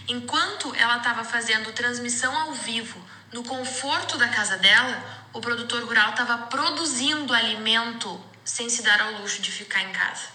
[0.08, 3.00] Enquanto ela estava fazendo transmissão ao vivo
[3.32, 9.14] no conforto da casa dela, o produtor rural estava produzindo alimento sem se dar ao
[9.22, 10.30] luxo de ficar em casa.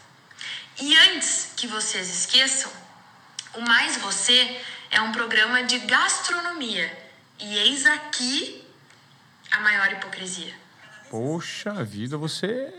[0.81, 2.70] E antes que vocês esqueçam,
[3.55, 6.92] o Mais Você é um programa de gastronomia.
[7.40, 8.62] E eis aqui
[9.50, 10.52] a maior hipocrisia.
[11.11, 12.72] Poxa vida, você.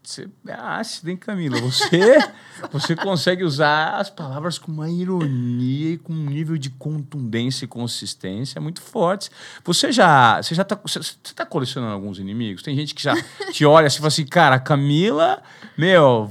[0.00, 1.60] Você é ácida, hein, Camila?
[1.60, 2.16] Você,
[2.72, 7.68] você consegue usar as palavras com uma ironia e com um nível de contundência e
[7.68, 9.30] consistência muito fortes.
[9.64, 12.62] Você já você já tá, você, você tá colecionando alguns inimigos?
[12.62, 13.14] Tem gente que já
[13.52, 15.42] te olha assim e fala assim, cara, Camila,
[15.76, 16.30] meu,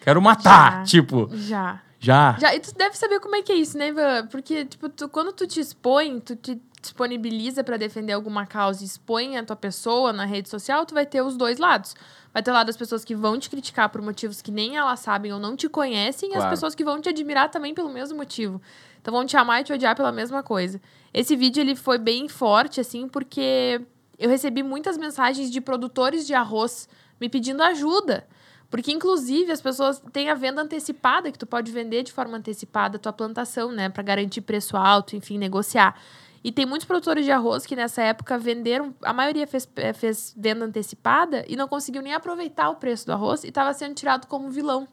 [0.00, 0.78] quero matar.
[0.78, 1.80] Já, tipo, Já.
[2.02, 2.36] Já.
[2.38, 4.26] Já, e tu deve saber como é que é isso, né, Ivan?
[4.26, 8.86] Porque, tipo, tu- quando tu te expõe, tu te disponibiliza pra defender alguma causa e
[8.86, 11.94] expõe a tua pessoa na rede social, tu vai ter os dois lados.
[12.34, 14.98] Vai ter o lado das pessoas que vão te criticar por motivos que nem elas
[15.00, 16.50] sabem ou não te conhecem, e as Claro.
[16.50, 18.60] pessoas que vão te admirar também pelo mesmo motivo.
[19.00, 20.80] Então vão te amar e te odiar pela mesma coisa.
[21.14, 23.80] Esse vídeo ele foi bem forte, assim, porque
[24.18, 26.88] eu recebi muitas mensagens de produtores de arroz
[27.20, 28.26] me pedindo ajuda.
[28.72, 32.96] Porque, inclusive, as pessoas têm a venda antecipada, que tu pode vender de forma antecipada
[32.96, 33.90] a tua plantação, né?
[33.90, 35.94] Pra garantir preço alto, enfim, negociar.
[36.42, 40.34] E tem muitos produtores de arroz que nessa época venderam, a maioria fez, eh, fez
[40.34, 44.26] venda antecipada e não conseguiu nem aproveitar o preço do arroz e estava sendo tirado
[44.26, 44.88] como vilão.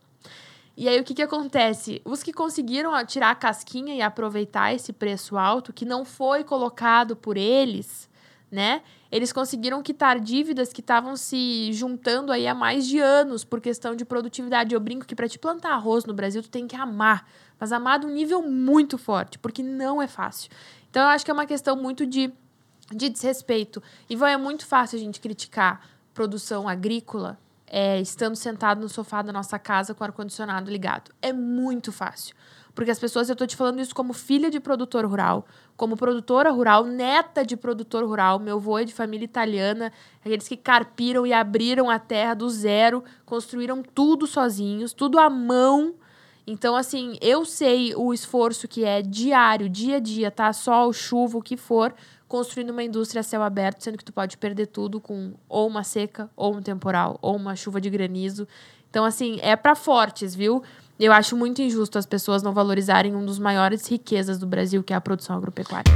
[0.76, 2.02] E aí o que, que acontece?
[2.04, 7.16] Os que conseguiram tirar a casquinha e aproveitar esse preço alto, que não foi colocado
[7.16, 8.09] por eles,
[8.52, 8.82] né?
[9.12, 13.96] Eles conseguiram quitar dívidas que estavam se juntando aí há mais de anos por questão
[13.96, 14.74] de produtividade.
[14.74, 17.28] Eu brinco que para te plantar arroz no Brasil tu tem que amar,
[17.60, 20.50] mas amar de um nível muito forte, porque não é fácil.
[20.90, 22.32] Então eu acho que é uma questão muito de,
[22.92, 23.82] de desrespeito.
[24.10, 25.82] Ivan, é muito fácil a gente criticar
[26.14, 27.38] produção agrícola
[27.70, 31.12] é, estando sentado no sofá da nossa casa com o ar-condicionado ligado.
[31.22, 32.36] É muito fácil.
[32.80, 36.50] Porque as pessoas, eu tô te falando isso como filha de produtor rural, como produtora
[36.50, 38.40] rural, neta de produtor rural.
[38.40, 43.04] Meu avô é de família italiana, aqueles que carpiram e abriram a terra do zero,
[43.26, 45.96] construíram tudo sozinhos, tudo à mão.
[46.48, 50.54] Então, assim, eu sei o esforço que é diário, dia a dia, tá?
[50.54, 51.94] Sol, chuva, o que for,
[52.30, 55.84] construindo uma indústria a céu aberto, sendo que tu pode perder tudo com ou uma
[55.84, 58.48] seca, ou um temporal, ou uma chuva de granizo.
[58.90, 60.64] Então, assim, é para fortes, viu?
[61.00, 64.92] Eu acho muito injusto as pessoas não valorizarem um dos maiores riquezas do Brasil, que
[64.92, 65.90] é a produção agropecuária.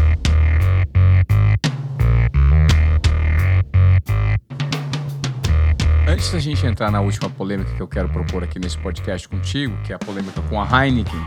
[6.07, 9.75] Antes da gente entrar na última polêmica que eu quero propor aqui nesse podcast contigo,
[9.83, 11.19] que é a polêmica com a Heineken.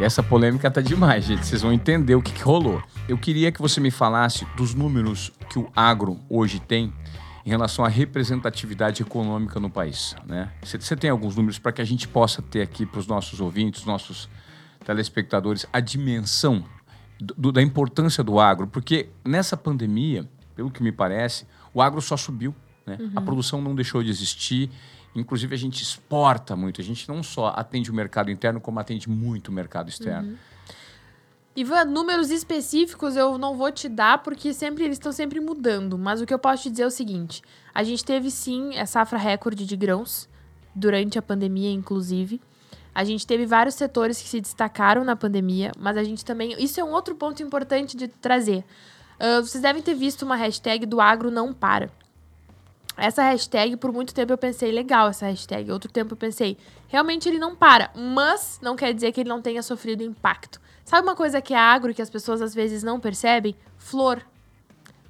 [0.00, 1.46] E essa polêmica tá demais, gente.
[1.46, 2.82] Vocês vão entender o que, que rolou.
[3.08, 6.92] Eu queria que você me falasse dos números que o agro hoje tem
[7.44, 10.14] em relação à representatividade econômica no país.
[10.26, 10.50] Né?
[10.62, 13.84] Você, tem alguns números para que a gente possa ter aqui para os nossos ouvintes,
[13.84, 14.28] nossos
[14.84, 16.64] telespectadores, a dimensão
[17.18, 18.66] do- da importância do agro?
[18.66, 22.54] Porque nessa pandemia, pelo que me parece, o agro só subiu.
[22.86, 22.98] Né?
[23.14, 24.70] A produção não deixou de existir.
[25.14, 26.80] Inclusive, a gente exporta muito.
[26.80, 30.36] A gente não só atende o mercado interno, como atende muito o mercado externo.
[31.56, 35.96] Ivan, números específicos eu não vou te dar porque sempre eles estão sempre mudando.
[35.96, 38.86] Mas o que eu posso te dizer é o seguinte: a gente teve sim a
[38.86, 40.28] safra recorde de grãos
[40.74, 42.40] durante a pandemia, inclusive.
[42.94, 46.54] A gente teve vários setores que se destacaram na pandemia, mas a gente também.
[46.62, 48.64] Isso é um outro ponto importante de trazer.
[49.18, 51.90] Ah, vocês devem ter visto uma hashtag do agro não para.
[52.96, 55.70] Essa hashtag, por muito tempo eu pensei, legal essa hashtag.
[55.72, 56.56] Outro tempo eu pensei,
[56.88, 57.90] realmente ele não para.
[57.94, 60.60] Mas não quer dizer que ele não tenha sofrido impacto.
[60.84, 63.56] Sabe uma coisa que é agro que as pessoas às vezes não percebem?
[63.76, 64.22] Flor.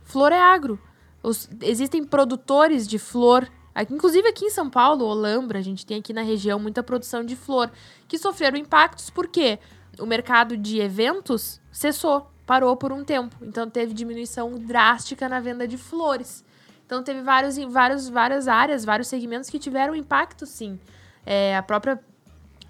[0.05, 0.81] Flor é agro.
[1.23, 3.49] Os- existem produtores de flor.
[3.75, 7.25] Aqui- inclusive aqui em São Paulo, Olambra, a gente tem aqui na região muita produção
[7.25, 7.71] de flor.
[8.09, 9.59] Que sofreram impactos porque
[9.99, 13.35] o mercado de eventos cessou, parou por um tempo.
[13.43, 16.45] Então teve diminuição drástica na venda de flores.
[16.87, 20.79] Então teve vários, vários, várias áreas, vários segmentos que tiveram impacto, sim.
[21.25, 21.99] É, a própria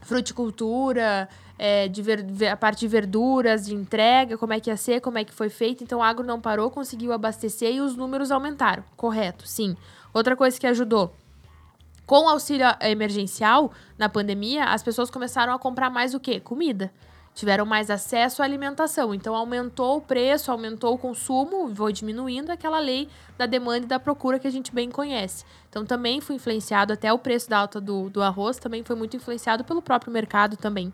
[0.02, 5.00] fruticultura, é, de ver- a parte de verduras, de entrega, como é que ia ser,
[5.00, 5.82] como é que foi feito.
[5.82, 8.84] Então o agro não parou, conseguiu abastecer e os números aumentaram.
[8.96, 9.76] Correto, sim.
[10.12, 11.14] Outra coisa que ajudou.
[12.06, 16.38] Com o auxílio emergencial, na pandemia, as pessoas começaram a comprar mais o quê?
[16.38, 16.92] Comida.
[17.34, 19.12] Tiveram mais acesso à alimentação.
[19.12, 23.98] Então, aumentou o preço, aumentou o consumo, vou diminuindo aquela lei da demanda e da
[23.98, 25.44] procura que a gente bem conhece.
[25.68, 29.16] Então, também foi influenciado, até o preço da alta do, do arroz também foi muito
[29.16, 30.92] influenciado pelo próprio mercado também.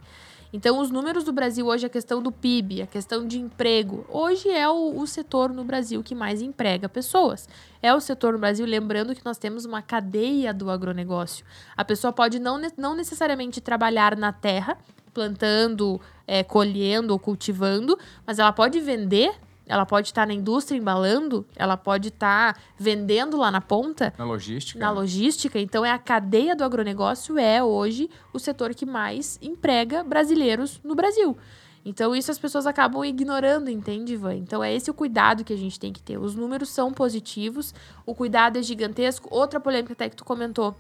[0.53, 4.49] Então, os números do Brasil hoje, a questão do PIB, a questão de emprego, hoje
[4.49, 7.49] é o, o, setor no Brasil que mais emprega pessoas.
[7.81, 11.47] É o setor no Brasil, lembrando que nós temos uma cadeia do agronegócio.
[11.77, 14.77] A pessoa pode não, não necessariamente trabalhar na terra,
[15.15, 16.01] plantando,
[16.31, 19.35] é, colhendo ou cultivando, mas ela pode vender
[19.67, 24.13] ela pode estar na indústria embalando, ela pode estar vendendo lá na ponta.
[24.19, 24.81] Na logística.
[24.81, 25.61] Na logística.
[25.61, 30.97] Então, é a cadeia do agronegócio é hoje o setor que mais emprega brasileiros no
[30.97, 31.39] Brasil.
[31.85, 34.35] Então, isso as pessoas acabam ignorando, entende, Ivan?
[34.35, 36.19] Então, é esse o cuidado que a gente tem que ter.
[36.19, 37.73] Os números são positivos,
[38.05, 39.29] o cuidado é gigantesco.
[39.31, 40.75] Outra polêmica até que tu comentou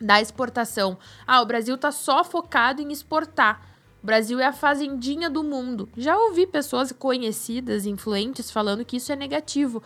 [0.00, 0.96] da exportação.
[1.26, 3.69] Ah, o Brasil está só focado em exportar.
[4.02, 5.88] O Brasil é a fazendinha do mundo.
[5.96, 9.82] Já ouvi pessoas conhecidas, influentes, falando que isso é negativo.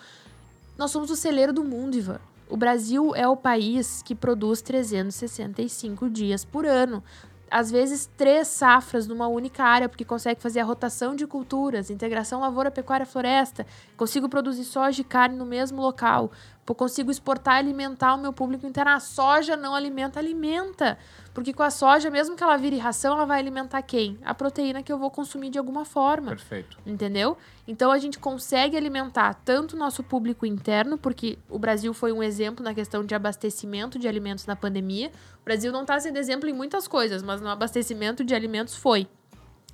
[0.79, 2.21] Nós somos o celeiro do mundo, Ivan.
[2.49, 7.03] O Brasil é o país que produz 365 dias por ano.
[7.51, 12.41] Às vezes, três safras numa única área, porque consegue fazer a rotação de culturas, integração
[12.41, 13.67] lavoura, pecuária, floresta.
[13.97, 16.31] Consigo produzir soja e carne no mesmo local.
[16.73, 18.93] Consigo exportar e alimentar o meu público interno.
[18.93, 20.97] A soja não alimenta, alimenta.
[21.35, 24.17] Porque com a soja, mesmo que ela vire ração, ela vai alimentar quem?
[24.25, 26.31] A proteína que eu vou consumir de alguma forma.
[26.31, 26.79] Perfeito.
[26.87, 27.37] Entendeu?
[27.67, 32.23] Então a gente consegue alimentar tanto o nosso público interno, porque o Brasil foi um
[32.23, 35.11] exemplo na questão de abastecimento de alimentos na pandemia.
[35.43, 39.09] O Brasil não está sendo exemplo em muitas coisas, mas no abastecimento de alimentos foi.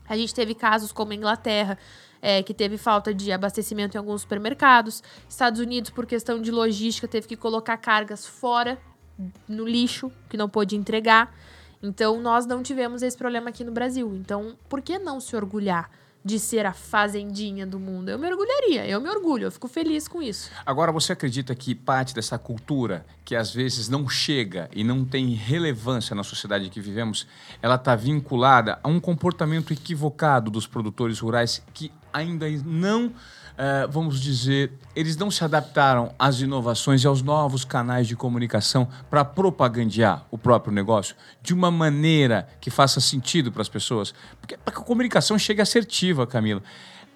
[0.09, 1.79] A gente teve casos como a Inglaterra,
[2.23, 5.03] é, que teve falta de abastecimento em alguns supermercados.
[5.29, 8.79] Estados Unidos, por questão de logística, teve que colocar cargas fora
[9.49, 11.35] no lixo, que não pôde entregar.
[11.83, 14.15] Então, nós não tivemos esse problema aqui no Brasil.
[14.15, 15.91] Então, por que não se orgulhar
[16.25, 18.11] de ser a fazendinha do mundo?
[18.11, 20.51] Eu me orgulharia, eu me orgulho, eu fico feliz com isso.
[20.65, 25.35] Agora, você acredita que parte dessa cultura, que às vezes não chega e não tem
[25.35, 27.27] relevância na sociedade que vivemos,
[27.63, 33.13] ela está vinculada a um comportamento equivocado dos produtores rurais que ainda não
[33.61, 38.89] Uh, vamos dizer, eles não se adaptaram às inovações e aos novos canais de comunicação
[39.11, 44.15] para propagandear o próprio negócio de uma maneira que faça sentido para as pessoas.
[44.41, 46.63] Porque para que a comunicação chegue assertiva, Camila,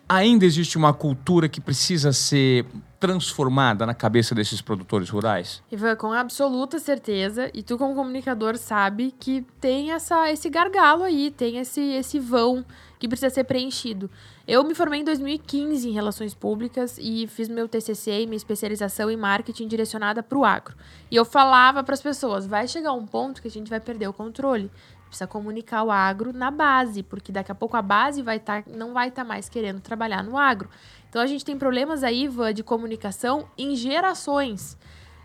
[0.06, 2.66] ainda existe uma cultura que precisa ser
[3.00, 5.62] transformada na cabeça desses produtores rurais?
[5.72, 11.30] Ivan, com absoluta certeza, e tu como comunicador sabe que tem essa, esse gargalo aí,
[11.30, 12.64] tem esse, esse vão
[12.98, 14.10] que precisa ser preenchido.
[14.46, 19.10] Eu me formei em 2015 em Relações Públicas e fiz meu TCC e minha especialização
[19.10, 20.76] em marketing direcionada para o agro.
[21.10, 24.06] E eu falava para as pessoas: vai chegar um ponto que a gente vai perder
[24.06, 24.70] o controle.
[25.06, 28.92] Precisa comunicar o agro na base, porque daqui a pouco a base vai tá, não
[28.92, 30.68] vai estar tá mais querendo trabalhar no agro.
[31.08, 34.76] Então a gente tem problemas aí, Iva, de comunicação em gerações.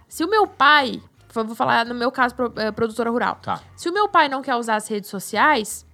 [0.07, 1.01] Se o meu pai,
[1.33, 3.61] vou falar no meu caso, eh, produtora rural, tá.
[3.75, 5.85] se o meu pai não quer usar as redes sociais,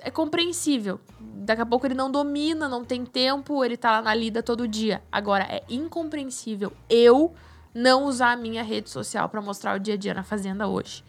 [0.00, 1.00] é compreensível.
[1.36, 4.68] Daqui a pouco ele não domina, não tem tempo, ele tá lá na lida todo
[4.68, 5.02] dia.
[5.10, 7.34] Agora, é incompreensível eu
[7.74, 11.04] não usar a minha rede social para mostrar o dia a dia na fazenda hoje.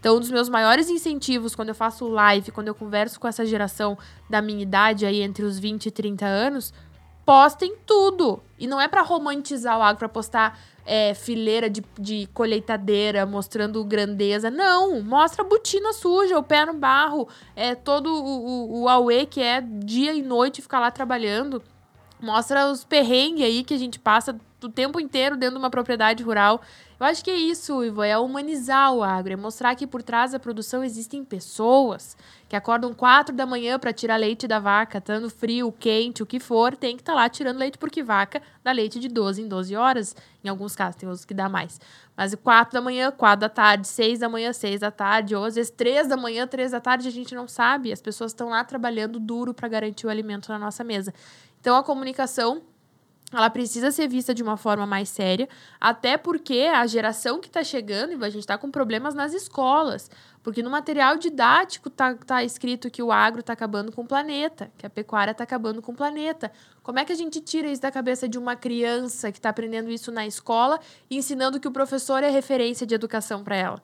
[0.00, 3.44] Então, um dos meus maiores incentivos quando eu faço live, quando eu converso com essa
[3.44, 3.98] geração
[4.28, 6.72] da minha idade aí entre os 20 e 30 anos,
[7.24, 8.40] postem tudo.
[8.58, 13.84] E não é para romantizar o agro, para postar é, fileira de, de colheitadeira mostrando
[13.84, 14.50] grandeza.
[14.50, 19.42] Não, mostra a botina suja, o pé no barro, é todo o, o, o que
[19.42, 21.62] é dia e noite ficar lá trabalhando.
[22.22, 26.22] Mostra os perrengues aí que a gente passa o tempo inteiro dentro de uma propriedade
[26.22, 26.60] rural.
[26.98, 30.32] Eu acho que é isso, Ivo, é humanizar o agro, é mostrar que por trás
[30.32, 32.16] da produção existem pessoas
[32.48, 36.40] que acordam quatro da manhã para tirar leite da vaca, estando frio, quente, o que
[36.40, 39.48] for, tem que estar tá lá tirando leite, porque vaca dá leite de 12 em
[39.48, 40.16] 12 horas.
[40.42, 41.78] Em alguns casos, tem outros que dá mais.
[42.16, 45.56] Mas quatro da manhã, quatro da tarde, seis da manhã, seis da tarde, ou às
[45.56, 47.92] vezes três da manhã, três da tarde, a gente não sabe.
[47.92, 51.12] As pessoas estão lá trabalhando duro para garantir o alimento na nossa mesa.
[51.60, 52.62] Então, a comunicação
[53.36, 55.48] ela precisa ser vista de uma forma mais séria,
[55.80, 60.10] até porque a geração que está chegando, e a gente está com problemas nas escolas,
[60.42, 64.70] porque no material didático está tá escrito que o agro está acabando com o planeta,
[64.78, 66.52] que a pecuária está acabando com o planeta.
[66.82, 69.90] Como é que a gente tira isso da cabeça de uma criança que está aprendendo
[69.90, 70.78] isso na escola
[71.10, 73.82] e ensinando que o professor é referência de educação para ela?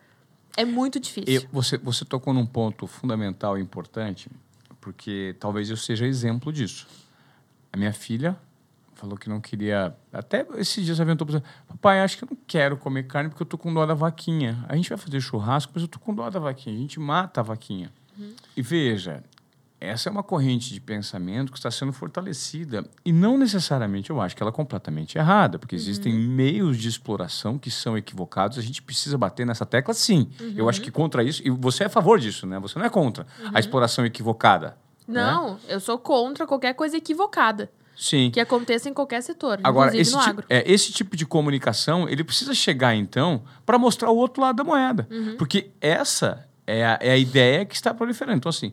[0.57, 1.49] É muito difícil.
[1.51, 4.31] Você, você tocou num ponto fundamental e importante,
[4.81, 6.87] porque talvez eu seja exemplo disso.
[7.73, 8.39] A minha filha
[9.03, 9.95] falou que não queria.
[10.13, 13.47] Até esses dias aventou para papai, acho que eu não quero comer carne porque eu
[13.47, 14.65] tô com dó da vaquinha.
[14.69, 16.77] A gente vai fazer churrasco, mas eu tô com dó da vaquinha.
[16.77, 17.93] A gente mata a vaquinha.
[18.17, 18.33] Uhum.
[18.57, 19.25] E veja,
[19.81, 22.85] essa é uma corrente de pensamento que está sendo fortalecida.
[23.05, 25.83] E não necessariamente eu acho que ela é completamente errada, porque uhum.
[25.83, 28.57] existem meios de exploração que são equivocados.
[28.57, 30.31] A gente precisa bater nessa tecla, sim.
[30.41, 30.55] Uhum.
[30.57, 31.43] Eu acho que contra isso.
[31.45, 32.61] E você é a favor disso, né?
[32.61, 33.51] Você não é contra uhum.
[33.53, 34.77] a exploração equivocada.
[35.09, 35.21] Né?
[35.21, 35.61] Não, né?
[35.69, 37.69] eu sou contra qualquer coisa equivocada.
[37.97, 38.31] Sim.
[38.31, 40.45] Que aconteça em qualquer setor, Agora, esse, no agro.
[40.49, 44.65] É, esse tipo de comunicação, ele precisa chegar, então, para mostrar o outro lado da
[44.65, 45.07] moeda.
[45.11, 45.37] Uhum.
[45.37, 48.39] Porque essa é a, é a ideia que está proliferando.
[48.39, 48.73] Então, assim,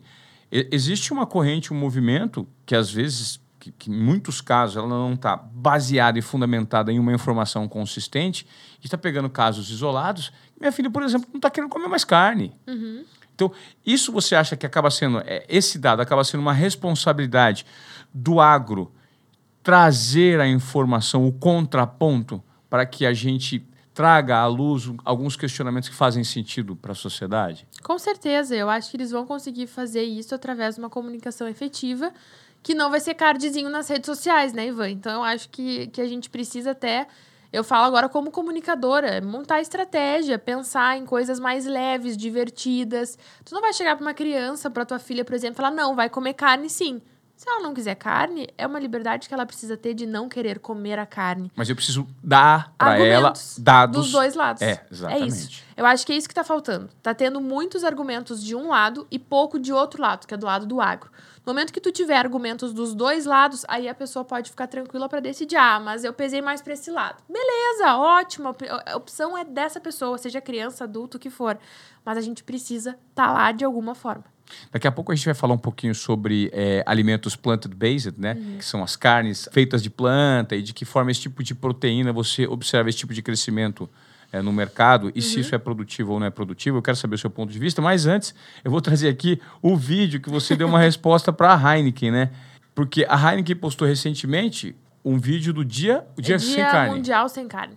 [0.50, 5.12] existe uma corrente, um movimento que, às vezes, que, que em muitos casos, ela não
[5.12, 8.46] está baseada e fundamentada em uma informação consistente
[8.82, 10.32] e está pegando casos isolados.
[10.58, 12.52] Minha filha, por exemplo, não está querendo comer mais carne.
[12.66, 13.04] Uhum.
[13.34, 13.52] Então,
[13.86, 17.64] isso você acha que acaba sendo, é, esse dado acaba sendo uma responsabilidade
[18.12, 18.92] do agro
[19.70, 23.64] trazer a informação, o contraponto, para que a gente
[23.94, 27.68] traga à luz alguns questionamentos que fazem sentido para a sociedade?
[27.84, 32.12] Com certeza, eu acho que eles vão conseguir fazer isso através de uma comunicação efetiva,
[32.64, 34.90] que não vai ser cardzinho nas redes sociais, né, Ivan?
[34.90, 37.06] Então eu acho que, que a gente precisa até
[37.52, 43.16] eu falo agora como comunicadora, montar estratégia, pensar em coisas mais leves, divertidas.
[43.44, 45.94] Tu não vai chegar para uma criança, para tua filha, por exemplo, e falar: "Não,
[45.94, 47.00] vai comer carne sim".
[47.40, 50.58] Se ela não quiser carne, é uma liberdade que ela precisa ter de não querer
[50.58, 51.50] comer a carne.
[51.56, 54.60] Mas eu preciso dar para ela dados dos dois lados.
[54.60, 55.22] É, exatamente.
[55.22, 55.62] É isso.
[55.74, 56.90] Eu acho que é isso que está faltando.
[57.02, 60.44] Tá tendo muitos argumentos de um lado e pouco de outro lado, que é do
[60.44, 61.10] lado do agro.
[61.46, 65.08] No momento que tu tiver argumentos dos dois lados, aí a pessoa pode ficar tranquila
[65.08, 65.56] para decidir.
[65.56, 67.22] Ah, mas eu pesei mais para esse lado.
[67.26, 68.54] Beleza, ótimo.
[68.84, 71.58] A opção é dessa pessoa, seja criança, adulto, o que for.
[72.04, 74.24] Mas a gente precisa estar tá lá de alguma forma.
[74.72, 78.34] Daqui a pouco a gente vai falar um pouquinho sobre é, alimentos plant-based, né?
[78.34, 78.58] Uhum.
[78.58, 82.12] Que são as carnes feitas de planta e de que forma esse tipo de proteína
[82.12, 83.88] você observa esse tipo de crescimento
[84.32, 85.22] é, no mercado e uhum.
[85.22, 86.78] se isso é produtivo ou não é produtivo.
[86.78, 87.82] Eu quero saber o seu ponto de vista.
[87.82, 88.34] Mas antes,
[88.64, 92.30] eu vou trazer aqui o vídeo que você deu uma resposta para a Heineken, né?
[92.74, 96.94] Porque a Heineken postou recentemente um vídeo do dia, o dia, é dia sem carne.
[96.94, 97.76] Mundial sem carne.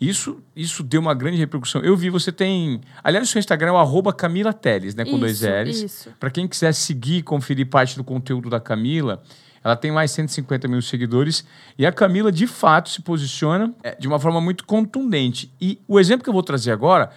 [0.00, 1.80] Isso, isso deu uma grande repercussão.
[1.80, 2.80] Eu vi, você tem.
[3.02, 5.04] Aliás, o seu Instagram é o arroba Camila Teles, né?
[5.04, 5.82] Com isso, dois L's.
[5.82, 6.10] Isso.
[6.20, 9.22] Para quem quiser seguir conferir parte do conteúdo da Camila,
[9.64, 11.46] ela tem mais 150 mil seguidores.
[11.78, 15.50] E a Camila, de fato, se posiciona é, de uma forma muito contundente.
[15.58, 17.10] E o exemplo que eu vou trazer agora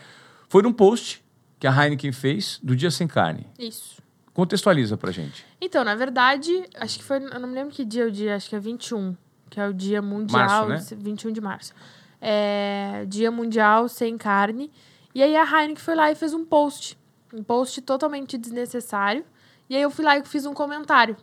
[0.48, 1.22] foi num post
[1.60, 3.46] que a Heineken fez do Dia Sem Carne.
[3.60, 4.02] Isso.
[4.34, 5.46] Contextualiza pra gente.
[5.60, 7.18] Então, na verdade, acho que foi.
[7.18, 9.18] Eu não me lembro que dia é o dia, acho que é 21,
[9.50, 10.70] que é o Dia Mundial.
[10.70, 11.02] Março, né?
[11.02, 11.74] 21 de março
[12.22, 14.72] é, Dia Mundial Sem Carne.
[15.14, 16.98] E aí a Heineken foi lá e fez um post.
[17.34, 19.26] Um post totalmente desnecessário.
[19.70, 21.16] E aí eu fui lá e fiz um comentário.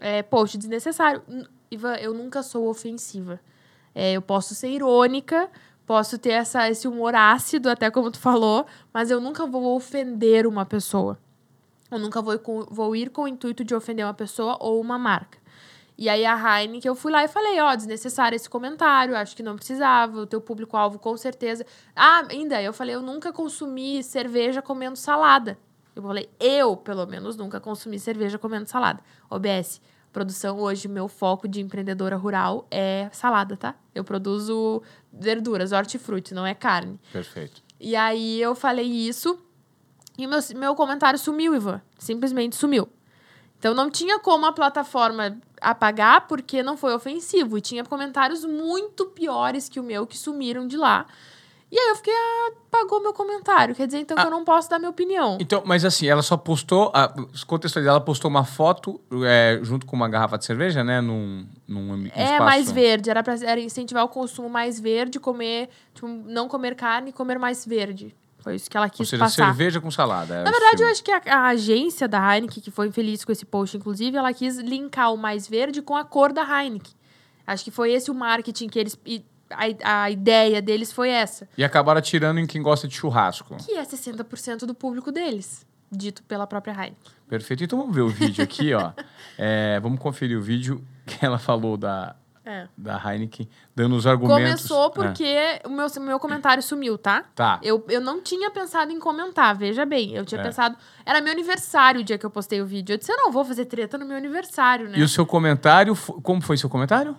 [0.00, 1.22] É, post desnecessário.
[1.70, 3.40] Ivan, eu nunca sou ofensiva.
[3.94, 5.50] É, eu posso ser irônica,
[5.86, 10.46] posso ter essa, esse humor ácido, até como tu falou, mas eu nunca vou ofender
[10.46, 11.18] uma pessoa.
[11.90, 12.40] Eu nunca vou,
[12.70, 15.38] vou ir com o intuito de ofender uma pessoa ou uma marca.
[15.96, 19.36] E aí a Heineken, eu fui lá e falei, ó, oh, desnecessário esse comentário, acho
[19.36, 21.64] que não precisava, o teu público-alvo com certeza.
[21.94, 25.58] Ah, ainda, eu falei, eu nunca consumi cerveja comendo salada.
[25.94, 29.02] Eu falei, eu, pelo menos, nunca consumi cerveja comendo salada.
[29.28, 29.80] OBS,
[30.12, 33.74] produção hoje, meu foco de empreendedora rural é salada, tá?
[33.94, 34.82] Eu produzo
[35.12, 36.98] verduras, hortifruti, não é carne.
[37.12, 37.62] Perfeito.
[37.78, 39.38] E aí eu falei isso
[40.16, 41.80] e meu, meu comentário sumiu, Ivan.
[41.98, 42.88] Simplesmente sumiu.
[43.58, 47.56] Então não tinha como a plataforma apagar porque não foi ofensivo.
[47.56, 51.06] E tinha comentários muito piores que o meu que sumiram de lá.
[51.70, 53.74] E aí eu fiquei, ah, apagou meu comentário.
[53.74, 55.38] Quer dizer, então, ah, que eu não posso dar minha opinião.
[55.40, 57.10] Então, mas assim, ela só postou, a,
[57.46, 61.00] contextualizar, ela postou uma foto é, junto com uma garrafa de cerveja, né?
[61.00, 62.42] Num, num, num É, espaço...
[62.44, 63.08] mais verde.
[63.08, 67.38] Era pra era incentivar o consumo mais verde, comer, tipo, não comer carne e comer
[67.38, 68.14] mais verde.
[68.42, 69.46] Foi isso que ela quis Ou seja, passar.
[69.46, 70.34] cerveja com salada.
[70.34, 73.30] É Na verdade, eu acho que a, a, agência da Heineken, que foi infeliz com
[73.30, 76.92] esse post, inclusive, ela quis linkar o mais verde com a cor da Heineken.
[77.46, 78.98] Acho que foi esse o marketing que eles...
[79.84, 81.46] A, a ideia deles foi essa.
[81.56, 83.56] E acabaram tirando em quem gosta de churrasco.
[83.58, 87.12] Que é 60% do público deles, dito pela própria Heineken.
[87.28, 87.62] Perfeito.
[87.62, 88.92] Então vamos ver o vídeo aqui, ó.
[89.38, 92.66] É, vamos conferir o vídeo que ela falou da é.
[92.76, 94.62] Da Heineken, dando os argumentos.
[94.62, 95.62] Começou porque é.
[95.64, 97.24] o meu, meu comentário sumiu, tá?
[97.34, 97.60] Tá.
[97.62, 100.12] Eu, eu não tinha pensado em comentar, veja bem.
[100.12, 100.44] Eu tinha é.
[100.44, 100.76] pensado.
[101.06, 102.94] Era meu aniversário o dia que eu postei o vídeo.
[102.94, 104.98] Eu disse, eu não vou fazer treta no meu aniversário, né?
[104.98, 107.16] E o seu comentário, como foi seu comentário?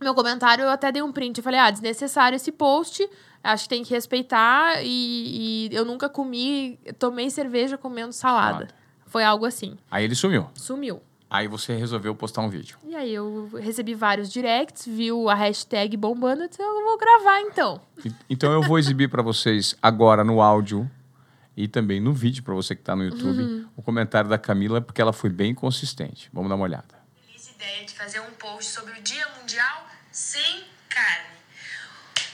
[0.00, 1.38] Meu comentário, eu até dei um print.
[1.38, 3.06] Eu falei, ah, desnecessário esse post.
[3.42, 4.82] Acho que tem que respeitar.
[4.82, 8.52] E, e eu nunca comi, tomei cerveja comendo salada.
[8.52, 8.74] salada.
[9.06, 9.76] Foi algo assim.
[9.90, 10.48] Aí ele sumiu.
[10.54, 11.02] Sumiu.
[11.34, 12.78] Aí você resolveu postar um vídeo.
[12.84, 17.40] E aí eu recebi vários directs, viu a hashtag bombando, eu disse, eu vou gravar
[17.40, 17.80] então.
[18.04, 20.88] E- Então eu vou exibir para vocês agora no áudio
[21.56, 25.02] e também no vídeo para você que está no YouTube o comentário da Camila porque
[25.02, 26.30] ela foi bem consistente.
[26.32, 26.94] Vamos dar uma olhada.
[27.26, 31.34] feliz ideia de fazer um post sobre o Dia Mundial sem carne.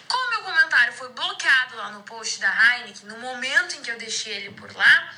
[0.08, 3.96] Como meu comentário foi bloqueado lá no post da Heineken, no momento em que eu
[3.98, 5.10] deixei ele por lá,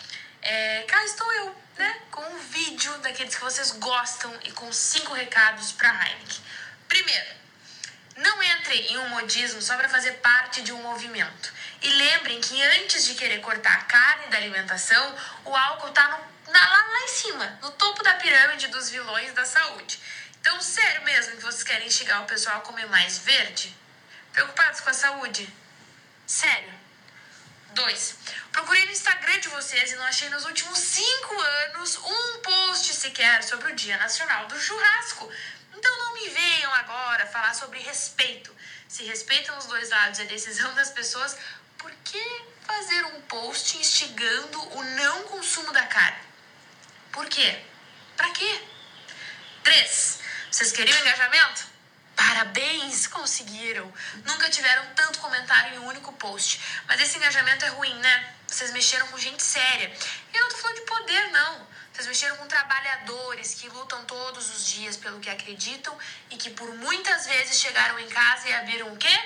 [0.42, 2.02] é, cá estou eu, né?
[2.10, 6.44] Com um vídeo daqueles que vocês gostam e com cinco recados pra Heineken.
[6.88, 7.34] Primeiro,
[8.16, 11.52] não entrem em um modismo só para fazer parte de um movimento.
[11.80, 16.06] E lembrem que antes de querer cortar a carne da alimentação, o álcool está
[16.46, 19.98] lá, lá em cima, no topo da pirâmide dos vilões da saúde.
[20.40, 23.74] Então, sério mesmo que vocês querem instigar o pessoal a comer mais verde?
[24.32, 25.48] Preocupados com a saúde?
[26.26, 26.81] Sério?
[27.74, 28.16] Dois,
[28.52, 33.42] procurei no Instagram de vocês e não achei nos últimos cinco anos um post sequer
[33.42, 35.30] sobre o Dia Nacional do Churrasco.
[35.74, 38.54] Então não me venham agora falar sobre respeito.
[38.86, 41.34] Se respeitam os dois lados e a decisão das pessoas,
[41.78, 46.22] por que fazer um post instigando o não consumo da carne?
[47.10, 47.58] Por quê?
[48.18, 48.62] Pra quê?
[49.64, 50.20] Três,
[50.50, 51.71] vocês queriam engajamento?
[52.28, 53.92] Parabéns, conseguiram!
[54.24, 56.60] Nunca tiveram tanto comentário em um único post.
[56.86, 58.34] Mas esse engajamento é ruim, né?
[58.46, 59.92] Vocês mexeram com gente séria.
[60.32, 61.66] E eu não tô falando de poder, não.
[61.92, 65.98] Vocês mexeram com trabalhadores que lutam todos os dias pelo que acreditam
[66.30, 69.20] e que por muitas vezes chegaram em casa e abriram o quê?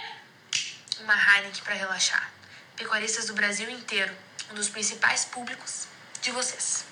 [1.00, 2.32] Uma Heineken para relaxar.
[2.76, 4.16] Pecuaristas do Brasil inteiro,
[4.50, 5.86] um dos principais públicos
[6.22, 6.86] de vocês.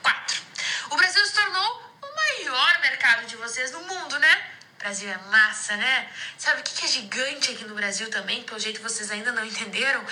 [0.00, 0.42] 4.
[0.90, 4.53] O Brasil se tornou o maior mercado de vocês no mundo, né?
[4.84, 6.10] Brasil é massa, né?
[6.36, 8.42] Sabe o que é gigante aqui no Brasil também?
[8.42, 10.04] Pelo jeito vocês ainda não entenderam?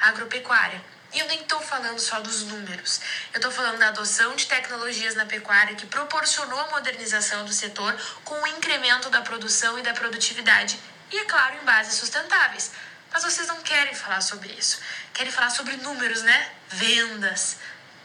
[0.00, 0.82] A agropecuária.
[1.12, 3.00] E eu nem tô falando só dos números.
[3.32, 7.96] Eu tô falando da adoção de tecnologias na pecuária que proporcionou a modernização do setor
[8.24, 10.76] com o incremento da produção e da produtividade.
[11.12, 12.72] E, é claro, em bases sustentáveis.
[13.12, 14.80] Mas vocês não querem falar sobre isso.
[15.14, 16.50] Querem falar sobre números, né?
[16.68, 17.58] Vendas.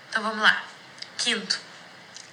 [0.07, 0.63] Então vamos lá.
[1.17, 1.59] Quinto,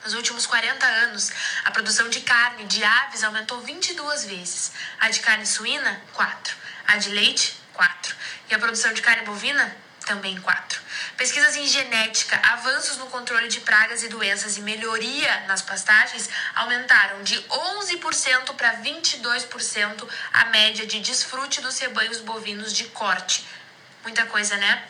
[0.04, 1.30] nos últimos 40 anos,
[1.64, 4.72] a produção de carne de aves aumentou 22 vezes.
[5.00, 6.56] A de carne suína, 4.
[6.86, 8.16] A de leite, 4.
[8.50, 9.76] E a produção de carne bovina,
[10.06, 10.80] também 4.
[11.16, 17.22] Pesquisas em genética, avanços no controle de pragas e doenças e melhoria nas pastagens aumentaram
[17.22, 23.46] de 11% para 22% a média de desfrute dos rebanhos bovinos de corte.
[24.02, 24.82] Muita coisa, né?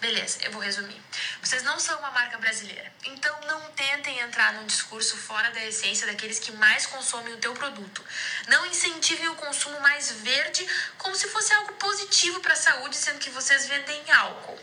[0.00, 1.00] Beleza, eu vou resumir.
[1.42, 6.06] Vocês não são uma marca brasileira, então não tentem entrar num discurso fora da essência
[6.06, 8.04] daqueles que mais consomem o teu produto.
[8.46, 10.64] Não incentivem o consumo mais verde
[10.98, 14.58] como se fosse algo positivo para a saúde, sendo que vocês vendem álcool.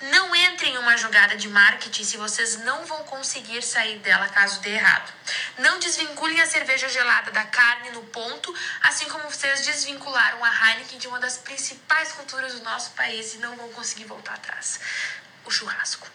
[0.00, 4.60] Não entrem em uma jogada de marketing se vocês não vão conseguir sair dela caso
[4.60, 5.12] dê errado.
[5.58, 10.98] Não desvinculem a cerveja gelada da carne no ponto, assim como vocês desvincularam a Heineken
[10.98, 14.78] de uma das principais culturas do nosso país e não vão conseguir voltar atrás.
[15.44, 16.08] O churrasco.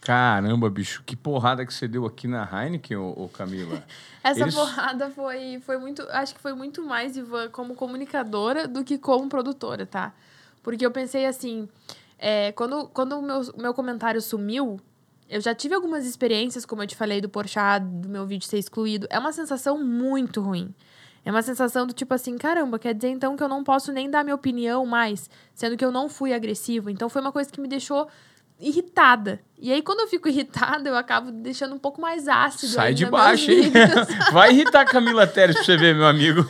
[0.00, 3.82] Caramba, bicho, que porrada que você deu aqui na Heineken, ô, ô Camila.
[4.22, 6.02] Essa Eles- porrada foi, foi muito.
[6.10, 10.12] Acho que foi muito mais, Ivan, como comunicadora do que como produtora, tá?
[10.62, 11.68] Porque eu pensei assim.
[12.18, 14.78] É, quando quando o meu, meu comentário sumiu,
[15.28, 18.58] eu já tive algumas experiências, como eu te falei, do Porchat, do meu vídeo ser
[18.58, 19.06] excluído.
[19.10, 20.74] É uma sensação muito ruim.
[21.24, 24.08] É uma sensação do tipo assim, caramba, quer dizer então que eu não posso nem
[24.08, 26.88] dar minha opinião mais, sendo que eu não fui agressivo.
[26.88, 28.06] Então foi uma coisa que me deixou
[28.60, 29.40] irritada.
[29.58, 32.72] E aí, quando eu fico irritada, eu acabo deixando um pouco mais ácido.
[32.72, 33.62] Sai de baixo, hein?
[33.62, 34.06] vídeos.
[34.30, 36.46] Vai irritar a Camila Teres pra você ver, meu amigo.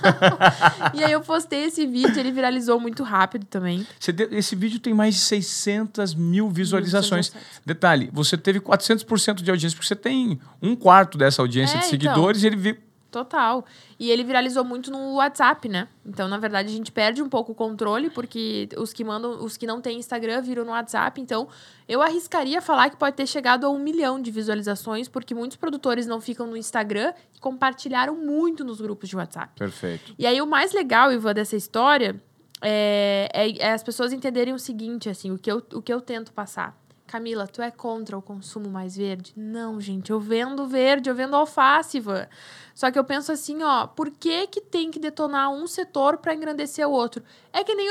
[0.92, 3.86] E aí eu postei esse vídeo, ele viralizou muito rápido também.
[4.32, 7.32] Esse vídeo tem mais de 600 mil visualizações.
[7.64, 11.86] Detalhe, você teve 400% de audiência, porque você tem um quarto dessa audiência É, de
[11.86, 11.90] então.
[11.90, 12.76] seguidores e ele
[13.10, 13.64] Total.
[13.98, 15.88] E ele viralizou muito no WhatsApp, né?
[16.04, 19.56] Então, na verdade, a gente perde um pouco o controle, porque os que mandam, os
[19.56, 21.20] que não têm Instagram viram no WhatsApp.
[21.20, 21.48] Então,
[21.88, 26.06] eu arriscaria falar que pode ter chegado a um milhão de visualizações, porque muitos produtores
[26.06, 29.52] não ficam no Instagram e compartilharam muito nos grupos de WhatsApp.
[29.56, 30.14] Perfeito.
[30.18, 32.20] E aí, o mais legal, Ivan, dessa história
[32.62, 36.00] é, é- é as pessoas entenderem o seguinte, assim, o que, eu, o que eu
[36.00, 36.76] tento passar.
[37.06, 39.32] Camila, tu é contra o consumo mais verde?
[39.36, 42.26] Não, gente, eu vendo verde, eu vendo alface, Ivan.
[42.74, 46.34] Só que eu penso assim, ó, por que que tem que detonar um setor pra
[46.34, 47.22] engrandecer o outro?
[47.52, 47.88] É que nem,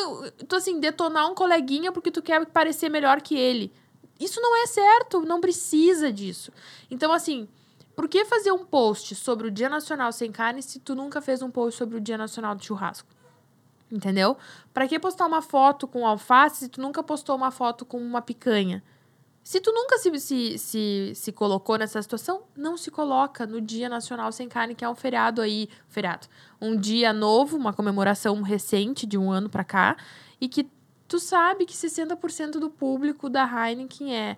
[0.48, 3.72] tu assim, detonar um coleguinha porque tu quer parecer melhor que ele.
[4.20, 6.52] Isso não é certo, não precisa disso.
[6.92, 7.48] Então, assim,
[7.96, 11.42] por que fazer um post sobre o Dia Nacional Sem Carne se tu nunca fez
[11.42, 13.08] um post sobre o Dia Nacional do Churrasco?
[13.92, 14.36] Entendeu?
[14.74, 18.22] Pra que postar uma foto com alface se tu nunca postou uma foto com uma
[18.22, 18.84] picanha?
[19.46, 23.88] Se tu nunca se, se, se, se colocou nessa situação, não se coloca no Dia
[23.88, 26.26] Nacional Sem Carne, que é um feriado aí, feriado,
[26.60, 29.98] um dia novo, uma comemoração recente de um ano para cá,
[30.42, 30.68] e que
[31.08, 34.36] tu sabe que 60% do público da Heineken é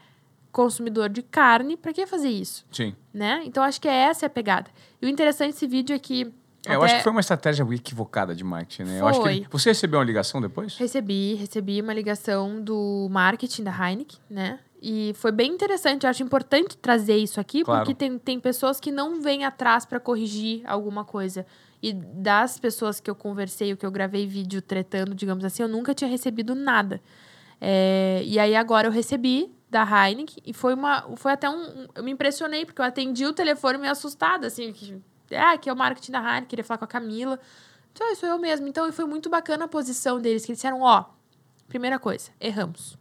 [0.51, 2.65] consumidor de carne, para que fazer isso?
[2.69, 2.93] Sim.
[3.13, 3.43] Né?
[3.45, 4.69] Então acho que essa é a pegada.
[5.01, 6.33] E o interessante desse vídeo é que
[6.65, 8.99] é, eu acho que foi uma estratégia equivocada de marketing, né?
[8.99, 9.47] Eu acho que ele...
[9.49, 10.75] Você recebeu uma ligação depois?
[10.75, 14.59] Recebi, recebi uma ligação do marketing da Heineken, né?
[14.81, 17.81] E foi bem interessante, eu acho importante trazer isso aqui, claro.
[17.81, 21.45] porque tem, tem pessoas que não vêm atrás para corrigir alguma coisa.
[21.81, 25.69] E das pessoas que eu conversei, o que eu gravei vídeo tretando, digamos assim, eu
[25.69, 27.01] nunca tinha recebido nada.
[27.59, 31.15] É, e aí agora eu recebi da Heineken e foi uma.
[31.15, 31.87] Foi até um.
[31.95, 35.01] Eu me impressionei, porque eu atendi o telefone meio assustada, assim, que,
[35.35, 37.39] ah, que é o marketing da Heineken, queria falar com a Camila.
[37.91, 38.67] Então, sou eu mesmo.
[38.67, 41.05] Então, foi muito bacana a posição deles, que eles disseram, ó,
[41.67, 42.97] primeira coisa, erramos.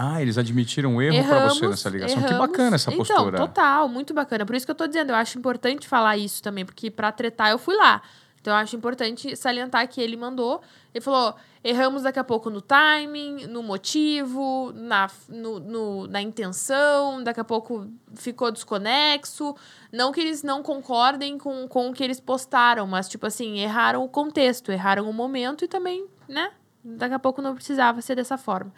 [0.00, 2.18] Ah, eles admitiram o erro para você nessa ligação.
[2.18, 2.30] Erramos.
[2.30, 3.36] Que bacana essa então, postura.
[3.36, 4.46] Então, total, muito bacana.
[4.46, 7.50] Por isso que eu tô dizendo, eu acho importante falar isso também, porque para tretar
[7.50, 8.00] eu fui lá.
[8.40, 10.60] Então, eu acho importante salientar que ele mandou.
[10.94, 11.34] Ele falou:
[11.64, 17.44] erramos daqui a pouco no timing, no motivo, na, no, no, na intenção, daqui a
[17.44, 19.56] pouco ficou desconexo.
[19.92, 24.04] Não que eles não concordem com, com o que eles postaram, mas, tipo assim, erraram
[24.04, 26.52] o contexto, erraram o momento e também, né?
[26.84, 28.72] Daqui a pouco não precisava ser dessa forma.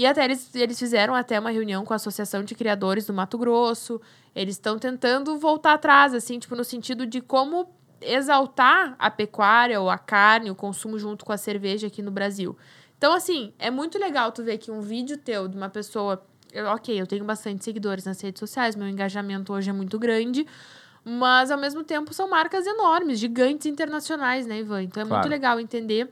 [0.00, 3.36] E até eles, eles fizeram até uma reunião com a Associação de Criadores do Mato
[3.36, 4.00] Grosso.
[4.34, 7.68] Eles estão tentando voltar atrás, assim, tipo, no sentido de como
[8.00, 12.56] exaltar a pecuária ou a carne, o consumo junto com a cerveja aqui no Brasil.
[12.96, 16.26] Então, assim, é muito legal tu ver que um vídeo teu de uma pessoa.
[16.50, 20.46] Eu, ok, eu tenho bastante seguidores nas redes sociais, meu engajamento hoje é muito grande.
[21.04, 24.82] Mas, ao mesmo tempo, são marcas enormes, gigantes internacionais, né, Ivan?
[24.82, 25.20] Então, é claro.
[25.20, 26.10] muito legal entender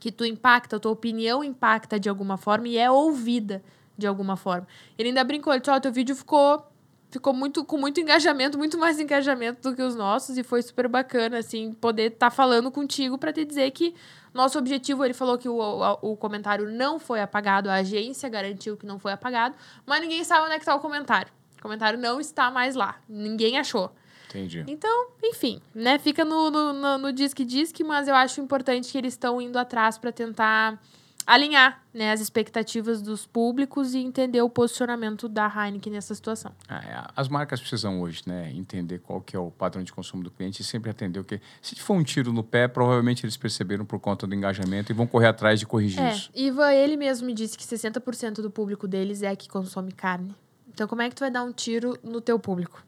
[0.00, 3.62] que tu impacta, a tua opinião impacta de alguma forma e é ouvida
[3.96, 4.66] de alguma forma.
[4.98, 6.66] Ele ainda brincou, ele disse, ó, oh, teu vídeo ficou
[7.10, 10.86] ficou muito com muito engajamento, muito mais engajamento do que os nossos e foi super
[10.86, 13.96] bacana assim poder estar tá falando contigo para te dizer que
[14.32, 18.76] nosso objetivo, ele falou que o, o, o, comentário não foi apagado, a agência garantiu
[18.76, 21.32] que não foi apagado, mas ninguém sabe onde é que está o comentário.
[21.58, 23.92] O comentário não está mais lá, ninguém achou.
[24.30, 24.64] Entendi.
[24.68, 25.98] Então, enfim, né?
[25.98, 29.58] Fica no, no, no, no disque disque, mas eu acho importante que eles estão indo
[29.58, 30.80] atrás para tentar
[31.26, 36.52] alinhar né, as expectativas dos públicos e entender o posicionamento da Heineken nessa situação.
[36.68, 40.30] É, as marcas precisam hoje né, entender qual que é o padrão de consumo do
[40.30, 41.40] cliente e sempre atender o que...
[41.62, 45.06] Se for um tiro no pé, provavelmente eles perceberam por conta do engajamento e vão
[45.06, 46.30] correr atrás de corrigir é, isso.
[46.34, 50.34] Iva, ele mesmo me disse que 60% do público deles é que consome carne.
[50.68, 52.82] Então, como é que tu vai dar um tiro no teu público?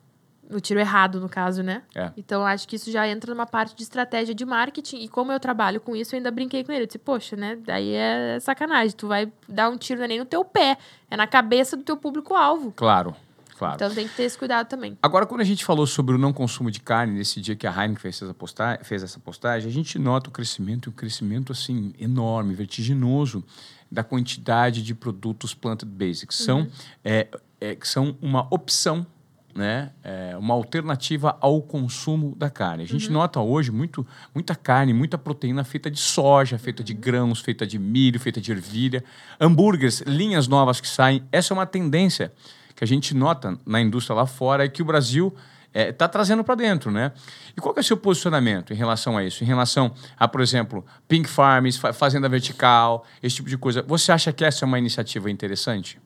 [0.50, 1.82] O tiro errado, no caso, né?
[1.94, 2.10] É.
[2.16, 4.98] Então, acho que isso já entra numa parte de estratégia de marketing.
[4.98, 6.82] E como eu trabalho com isso, eu ainda brinquei com ele.
[6.82, 7.58] Eu disse, poxa, né?
[7.64, 8.96] Daí é sacanagem.
[8.96, 10.76] Tu vai dar um tiro não é nem no teu pé,
[11.10, 12.72] é na cabeça do teu público-alvo.
[12.72, 13.14] Claro.
[13.62, 13.76] Claro.
[13.76, 14.98] Então tem que ter esse cuidado também.
[15.00, 17.70] Agora, quando a gente falou sobre o não consumo de carne, nesse dia que a
[17.70, 21.94] Heineken fez essa, postagem, fez essa postagem, a gente nota o crescimento, um crescimento assim
[21.96, 23.44] enorme, vertiginoso
[23.88, 26.70] da quantidade de produtos plant-based, que são, uhum.
[27.04, 27.28] é,
[27.60, 29.06] é, que são uma opção
[29.54, 32.84] né, é uma alternativa ao consumo da carne.
[32.84, 33.14] A gente uhum.
[33.14, 37.78] nota hoje muito, muita carne, muita proteína feita de soja, feita de grãos, feita de
[37.78, 39.04] milho, feita de ervilha,
[39.40, 41.22] hambúrgueres, linhas novas que saem.
[41.30, 42.32] Essa é uma tendência
[42.74, 45.34] que a gente nota na indústria lá fora e que o Brasil
[45.72, 47.12] está é, tá trazendo para dentro, né?
[47.56, 49.42] E qual é o seu posicionamento em relação a isso?
[49.42, 53.82] Em relação a, por exemplo, Pink Farms, Fazenda Vertical, esse tipo de coisa.
[53.82, 55.98] Você acha que essa é uma iniciativa interessante?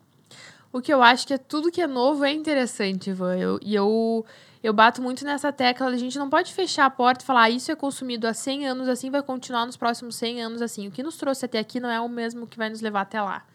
[0.77, 3.35] O que eu acho que é tudo que é novo é interessante, Ivan.
[3.39, 4.27] Eu, e eu,
[4.63, 5.87] eu bato muito nessa tecla.
[5.87, 8.69] A gente não pode fechar a porta e falar ah, isso é consumido há 100
[8.69, 10.87] anos assim, vai continuar nos próximos 100 anos assim.
[10.87, 13.23] O que nos trouxe até aqui não é o mesmo que vai nos levar até
[13.23, 13.47] lá.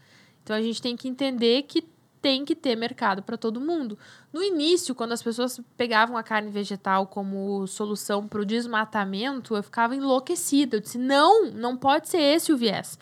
[0.42, 1.88] Então a gente tem que entender que
[2.24, 4.00] tem que ter mercado para todo mundo.
[4.34, 9.62] No início, quando as pessoas pegavam a carne vegetal como solução para o desmatamento, eu
[9.62, 10.78] ficava enlouquecida.
[10.78, 12.98] Eu disse: não, não pode ser esse o viés.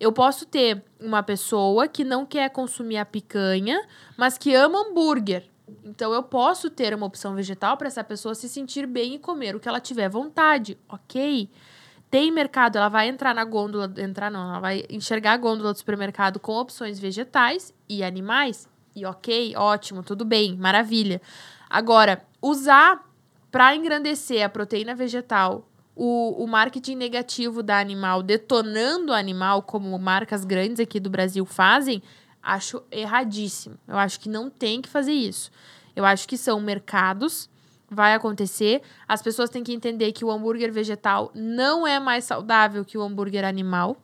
[0.00, 3.86] Eu posso ter uma pessoa que não quer consumir a picanha,
[4.16, 5.44] mas que ama hambúrguer.
[5.84, 9.54] Então eu posso ter uma opção vegetal para essa pessoa se sentir bem e comer
[9.54, 11.50] o que ela tiver vontade, ok?
[12.10, 15.78] Tem mercado, ela vai entrar na gôndola, entrar não, ela vai enxergar a gôndola do
[15.78, 18.66] supermercado com opções vegetais e animais.
[18.96, 21.22] E ok, ótimo, tudo bem, maravilha.
[21.68, 23.08] Agora, usar
[23.50, 25.69] para engrandecer a proteína vegetal
[26.02, 31.44] o, o marketing negativo da animal detonando o animal, como marcas grandes aqui do Brasil
[31.44, 32.02] fazem,
[32.42, 33.76] acho erradíssimo.
[33.86, 35.50] Eu acho que não tem que fazer isso.
[35.94, 37.50] Eu acho que são mercados,
[37.90, 38.80] vai acontecer.
[39.06, 43.02] As pessoas têm que entender que o hambúrguer vegetal não é mais saudável que o
[43.02, 43.98] hambúrguer animal,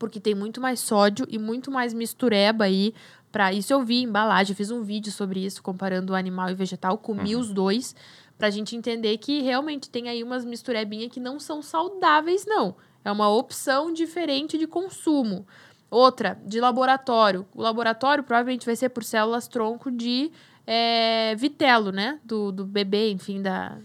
[0.00, 2.92] porque tem muito mais sódio e muito mais mistureba aí
[3.32, 6.98] Para isso eu vi embalagem, fiz um vídeo sobre isso, comparando o animal e vegetal,
[6.98, 7.96] comi os dois,
[8.42, 12.74] pra gente entender que realmente tem aí umas misturebinhas que não são saudáveis, não.
[13.04, 15.46] É uma opção diferente de consumo.
[15.88, 17.46] Outra, de laboratório.
[17.54, 20.32] O laboratório provavelmente vai ser por células tronco de
[20.66, 22.18] é, vitelo, né?
[22.24, 23.78] Do, do bebê, enfim, da.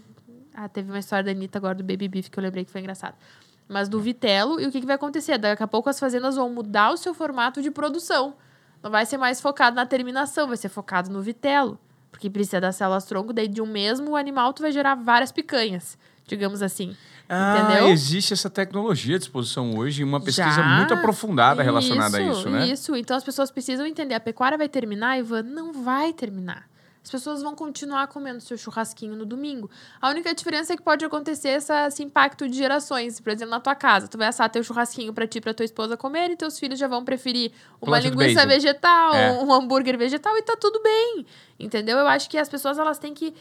[0.52, 2.80] Ah, teve uma história da Anitta agora do Baby Beef que eu lembrei que foi
[2.80, 3.14] engraçado.
[3.68, 5.38] Mas do vitelo, e o que, que vai acontecer?
[5.38, 8.34] Daqui a pouco as fazendas vão mudar o seu formato de produção.
[8.82, 11.78] Não vai ser mais focado na terminação, vai ser focado no vitelo.
[12.10, 15.98] Porque precisa das células tronco, daí de um mesmo animal tu vai gerar várias picanhas,
[16.26, 16.96] digamos assim.
[17.28, 17.88] Ah, Entendeu?
[17.88, 20.76] existe essa tecnologia à disposição hoje, uma pesquisa Já?
[20.78, 22.66] muito aprofundada relacionada a isso, né?
[22.66, 24.14] Isso, então as pessoas precisam entender.
[24.14, 25.42] A pecuária vai terminar, Ivan?
[25.42, 26.66] Não vai terminar.
[27.02, 29.70] As pessoas vão continuar comendo seu churrasquinho no domingo.
[30.00, 33.18] A única diferença é que pode acontecer essa, esse impacto de gerações.
[33.20, 35.64] Por exemplo, na tua casa, tu vai assar teu churrasquinho pra ti e pra tua
[35.64, 39.32] esposa comer e teus filhos já vão preferir uma Planta linguiça vegetal, É.
[39.32, 41.24] um hambúrguer vegetal e tá tudo bem.
[41.58, 41.96] Entendeu?
[41.98, 43.34] Eu acho que as pessoas elas têm que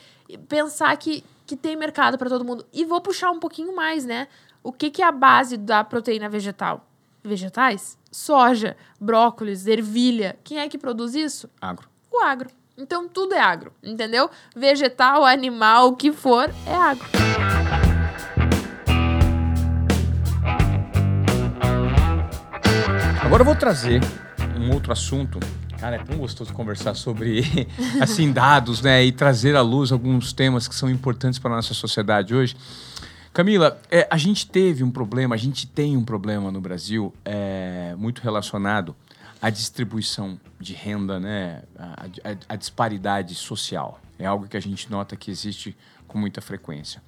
[0.47, 2.65] pensar que, que tem mercado pra todo mundo.
[2.71, 4.27] E vou puxar um pouquinho mais, né?
[4.63, 6.85] O que, que é a base da proteína vegetal?
[7.23, 7.97] Vegetais?
[8.11, 10.37] Soja, brócolis, ervilha.
[10.43, 11.49] Quem é que produz isso?
[11.59, 11.89] Agro.
[12.11, 12.49] O agro.
[12.79, 14.29] Então tudo é agro, entendeu?
[14.55, 17.07] Vegetal, animal, o que for, é agro.
[23.23, 23.99] Agora eu vou trazer
[24.59, 25.39] um outro assunto.
[25.79, 27.41] Cara, é tão gostoso conversar sobre,
[27.99, 29.03] assim, dados, né?
[29.03, 32.55] E trazer à luz alguns temas que são importantes para a nossa sociedade hoje.
[33.33, 37.95] Camila, é, a gente teve um problema, a gente tem um problema no Brasil é,
[37.97, 38.95] muito relacionado
[39.41, 41.63] à distribuição de renda, né?
[41.77, 43.99] A, a- a disparidade social.
[44.19, 45.75] É algo que a gente nota que existe
[46.07, 47.01] com muita frequência.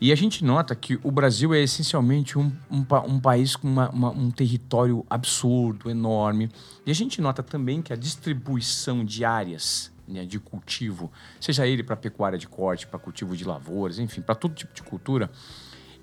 [0.00, 3.90] E a gente nota que o Brasil é essencialmente um, um, um país com uma-
[3.90, 6.50] uma- um território absurdo, enorme.
[6.84, 11.82] E a gente nota também que a distribuição de áreas né, de cultivo, seja ele
[11.84, 15.30] para pecuária de corte, para cultivo de lavouras, enfim, para todo tipo de cultura,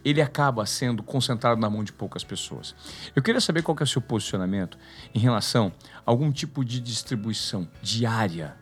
[0.03, 2.75] ele acaba sendo concentrado na mão de poucas pessoas.
[3.15, 4.77] Eu queria saber qual que é o seu posicionamento
[5.13, 5.71] em relação
[6.05, 8.55] a algum tipo de distribuição diária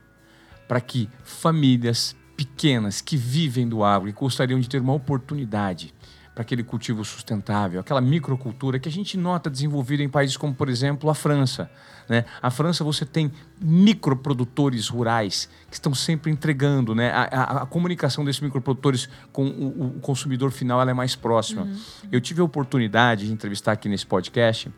[0.67, 5.93] para que famílias pequenas que vivem do agro e gostariam de ter uma oportunidade
[6.37, 10.69] para aquele cultivo sustentável, aquela microcultura que a gente nota desenvolvida em países como, por
[10.69, 11.67] exemplo, a França.
[12.07, 12.25] Né?
[12.39, 17.09] A França você tem microprodutores rurais que estão sempre entregando, né?
[17.09, 21.67] A, a- a comunicação desses microprodutores com o, o consumidor final é mais próxima.
[22.11, 24.71] Eu tive a oportunidade de entrevistar aqui nesse podcast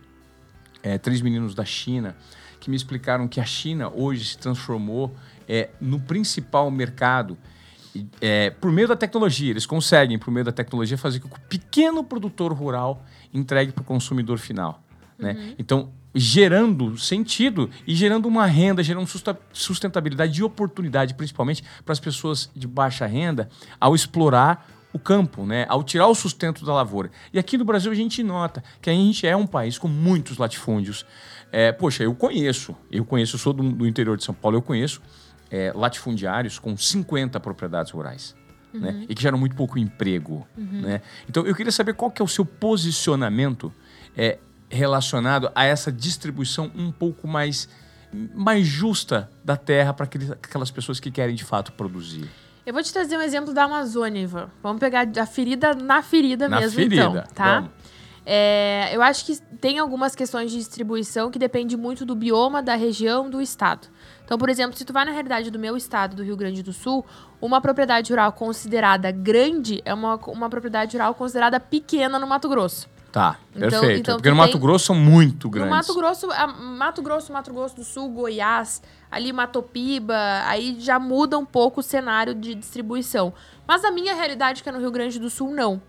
[0.81, 2.15] é, três meninos da China
[2.61, 5.13] que me explicaram que a China hoje se transformou
[5.45, 7.37] é, no principal mercado
[8.21, 9.51] é, por meio da tecnologia.
[9.51, 13.81] Eles conseguem, por meio da tecnologia, fazer com que o pequeno produtor rural entregue para
[13.81, 14.81] o consumidor final.
[15.17, 15.53] Né?
[15.57, 19.07] Então, gerando sentido e gerando uma renda, gerando
[19.53, 25.65] sustentabilidade e oportunidade, principalmente para as pessoas de baixa renda, ao explorar o campo, né?
[25.69, 27.11] ao tirar o sustento da lavoura.
[27.31, 30.37] E aqui no Brasil a gente nota que a gente é um país com muitos
[30.37, 31.05] latifúndios.
[31.51, 34.61] É, poxa, eu conheço, eu conheço, eu sou do, do interior de São Paulo, eu
[34.61, 35.01] conheço
[35.51, 38.35] é, latifundiários com 50 propriedades rurais.
[38.71, 39.05] Né?
[39.09, 40.47] E que geram muito pouco emprego.
[40.55, 41.01] Né?
[41.27, 43.73] Então eu queria saber qual que é o seu posicionamento
[44.15, 44.37] é,
[44.69, 47.67] relacionado a essa distribuição um pouco mais,
[48.33, 52.29] mais justa da terra para aquelas pessoas que querem de fato produzir.
[52.63, 54.49] Eu vou te trazer um exemplo da Amazônia, Ivan.
[54.61, 57.61] Vamos pegar a ferida na ferida Na mesmo, ferida, então, tá?
[57.61, 57.71] vamos.
[58.31, 62.75] É, eu acho que tem algumas questões de distribuição que depende muito do bioma, da
[62.75, 63.87] região, do estado.
[64.29, 66.71] Então, por exemplo, se tu vai na realidade do meu estado, do Rio Grande do
[66.71, 67.03] Sul,
[67.41, 72.87] uma propriedade rural considerada grande é uma, uma propriedade rural considerada pequena no Mato Grosso.
[73.11, 73.99] Tá, Então- perfeito.
[74.01, 75.71] então Porque no Mato tem- Grosso são muito grandes.
[75.71, 80.15] No Mato Grosso, a- Mato Grosso, Mato Grosso do Sul, Goiás, ali Matopiba,
[80.45, 83.33] aí já muda um pouco o cenário de distribuição.
[83.67, 85.81] Mas a minha realidade, que é no Rio Grande do Sul, não.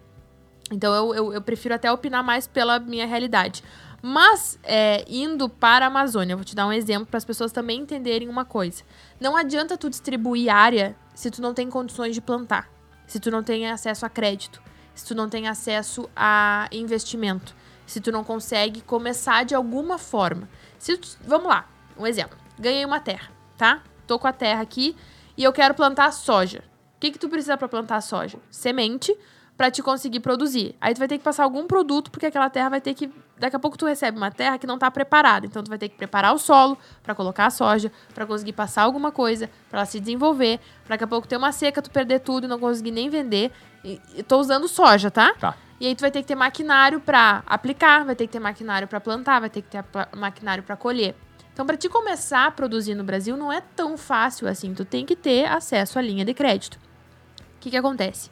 [0.72, 3.62] Então eu, eu, eu prefiro até opinar mais pela minha realidade.
[4.03, 7.80] Mas, é, indo para a Amazônia, vou te dar um exemplo para as pessoas também
[7.80, 8.82] entenderem uma coisa.
[9.20, 12.68] Não adianta tu distribuir área se tu não tem condições de plantar,
[13.07, 14.62] se tu não tem acesso a crédito,
[14.94, 17.55] se tu não tem acesso a investimento,
[17.86, 20.48] se tu não consegue começar de alguma forma.
[20.78, 22.38] Se tu- vamos lá, um exemplo.
[22.59, 23.82] Ganhei uma terra, tá?
[24.07, 24.96] Tô com a terra aqui
[25.36, 26.64] e eu quero plantar soja.
[26.96, 28.38] O que que tu precisa para plantar soja?
[28.51, 29.16] Semente
[29.57, 30.74] para te conseguir produzir.
[30.80, 33.11] Aí tu vai ter que passar algum produto porque aquela terra vai ter que
[33.41, 35.47] daqui a pouco tu recebe uma terra que não tá preparada.
[35.47, 38.82] Então tu vai ter que preparar o solo para colocar a soja, para conseguir passar
[38.82, 40.61] alguma coisa, para ela se desenvolver.
[40.84, 43.51] Pra daqui a pouco ter uma seca, tu perder tudo e não conseguir nem vender.
[43.82, 45.34] E, e tô usando soja, tá?
[45.34, 45.57] Tá.
[45.80, 48.86] E aí tu vai ter que ter maquinário para aplicar, vai ter que ter maquinário
[48.86, 49.82] para plantar, vai ter que ter
[50.14, 51.14] maquinário para colher.
[51.53, 54.72] Então Então, para te começar a produzir no Brasil, não é tão fácil assim.
[54.72, 56.76] Tu tem que ter acesso à linha de crédito.
[56.76, 58.30] O que, que acontece?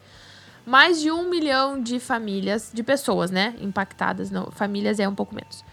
[0.65, 3.55] Mais de um milhão de famílias, de pessoas, né?
[3.59, 5.63] Impactadas, não, famílias é um pouco menos.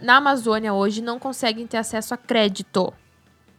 [0.00, 2.92] Na Amazônia hoje não conseguem ter acesso a crédito.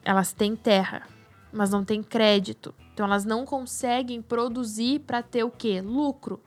[0.03, 1.07] Elas têm terra,
[1.51, 2.75] mas não têm crédito.
[2.93, 5.81] Então elas não conseguem produzir para ter o quê?
[5.81, 6.39] Lucro.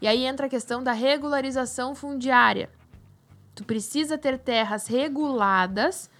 [0.00, 2.70] E aí entra a questão da regularização fundiária.
[3.54, 6.10] Tu precisa ter terras reguladas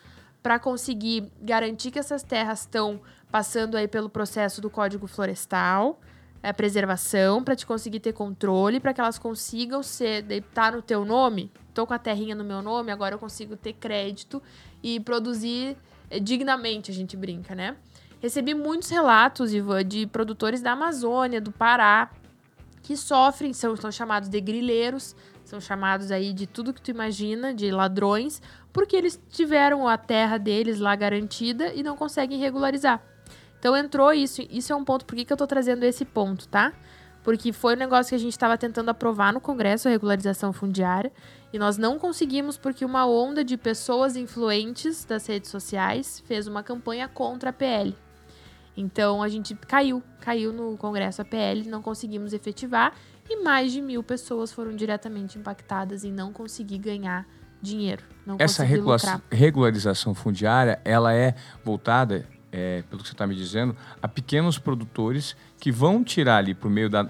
[0.42, 3.00] para conseguir garantir que essas terras estão
[3.30, 5.98] passando aí pelo processo do Código Florestal,
[6.44, 11.02] a preservação, para te conseguir ter controle, para que elas consigam ser, tá no teu
[11.02, 14.42] nome, tô com a terrinha no meu nome, agora eu consigo ter crédito
[14.82, 15.74] e produzir
[16.10, 17.76] eh, dignamente, a gente brinca, né?
[18.20, 22.10] Recebi muitos relatos, Ivan, de produtores da Amazônia, do Pará,
[22.82, 25.16] que sofrem, são, são chamados de grileiros,
[25.46, 30.36] são chamados aí de tudo que tu imagina, de ladrões, porque eles tiveram a terra
[30.36, 33.02] deles lá garantida e não conseguem regularizar.
[33.64, 36.46] Então entrou isso, isso é um ponto, por que, que eu tô trazendo esse ponto,
[36.48, 36.74] tá?
[37.22, 41.10] Porque foi um negócio que a gente estava tentando aprovar no Congresso, a regularização fundiária,
[41.50, 46.62] e nós não conseguimos porque uma onda de pessoas influentes das redes sociais fez uma
[46.62, 47.96] campanha contra a PL.
[48.76, 52.92] Então a gente caiu, caiu no Congresso a PL, não conseguimos efetivar
[53.30, 57.26] e mais de mil pessoas foram diretamente impactadas em não conseguir ganhar
[57.62, 58.02] dinheiro.
[58.38, 59.22] Essa regula lucrar.
[59.30, 61.34] regularização fundiária, ela é
[61.64, 66.54] voltada, é, pelo que você está me dizendo, a pequenos produtores que vão tirar ali
[66.54, 67.04] por meio da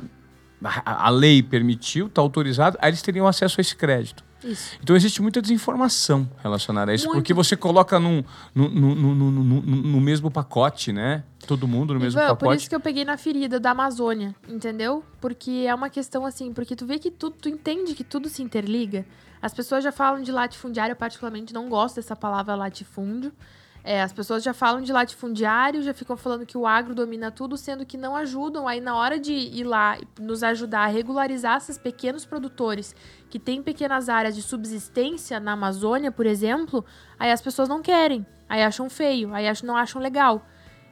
[0.64, 4.24] a, a lei permitiu, está autorizado, aí eles teriam acesso a esse crédito.
[4.42, 4.78] Isso.
[4.82, 7.18] Então existe muita desinformação relacionada a isso, Muito.
[7.18, 8.24] porque você coloca num,
[8.54, 11.24] no, no, no, no, no mesmo pacote, né?
[11.46, 12.44] Todo mundo no mesmo Ivan, pacote.
[12.44, 15.04] Por isso que eu peguei na ferida da Amazônia, entendeu?
[15.20, 18.42] Porque é uma questão assim, porque tu vê que tudo, tu entende que tudo se
[18.42, 19.04] interliga.
[19.42, 23.32] As pessoas já falam de latifundiário, eu particularmente não gosto dessa palavra latifúndio.
[23.86, 27.54] É, as pessoas já falam de latifundiário, já ficam falando que o agro domina tudo,
[27.54, 28.66] sendo que não ajudam.
[28.66, 32.96] Aí, na hora de ir lá nos ajudar a regularizar esses pequenos produtores
[33.28, 36.82] que têm pequenas áreas de subsistência na Amazônia, por exemplo,
[37.18, 40.46] aí as pessoas não querem, aí acham feio, aí acham, não acham legal.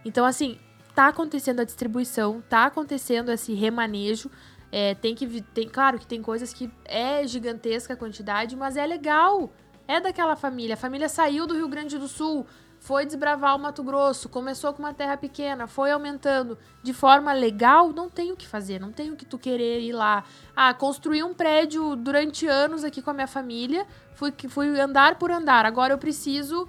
[0.05, 0.59] Então, assim,
[0.95, 4.31] tá acontecendo a distribuição, tá acontecendo esse remanejo.
[4.71, 8.87] É, tem que tem claro que tem coisas que é gigantesca a quantidade, mas é
[8.87, 9.51] legal.
[9.89, 10.75] É daquela família.
[10.75, 12.47] A família saiu do Rio Grande do Sul,
[12.83, 17.93] foi desbravar o Mato Grosso, começou com uma terra pequena, foi aumentando de forma legal,
[17.93, 20.25] não tem o que fazer, não tem o que tu querer ir lá.
[20.55, 25.31] Ah, construí um prédio durante anos aqui com a minha família, fui, fui andar por
[25.31, 26.69] andar, agora eu preciso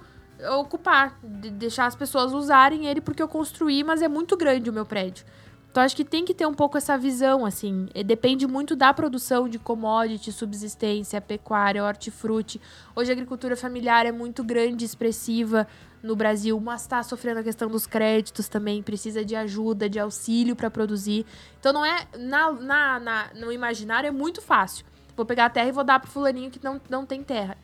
[0.59, 4.73] ocupar, de deixar as pessoas usarem ele porque eu construí, mas é muito grande o
[4.73, 5.25] meu prédio.
[5.73, 7.87] Então acho que tem que ter um pouco essa visão, assim.
[8.05, 12.61] Depende muito da produção de commodity, subsistência, pecuária, hortifruti.
[12.95, 15.67] Hoje a agricultura familiar é muito grande, expressiva
[16.03, 20.55] no Brasil, mas está sofrendo a questão dos créditos também, precisa de ajuda, de auxílio
[20.55, 21.25] para produzir.
[21.59, 22.05] Então não é.
[22.19, 24.85] Na, na, na, no imaginário é muito fácil.
[25.17, 27.57] Vou pegar a terra e vou dar pro fulaninho que não, não tem terra.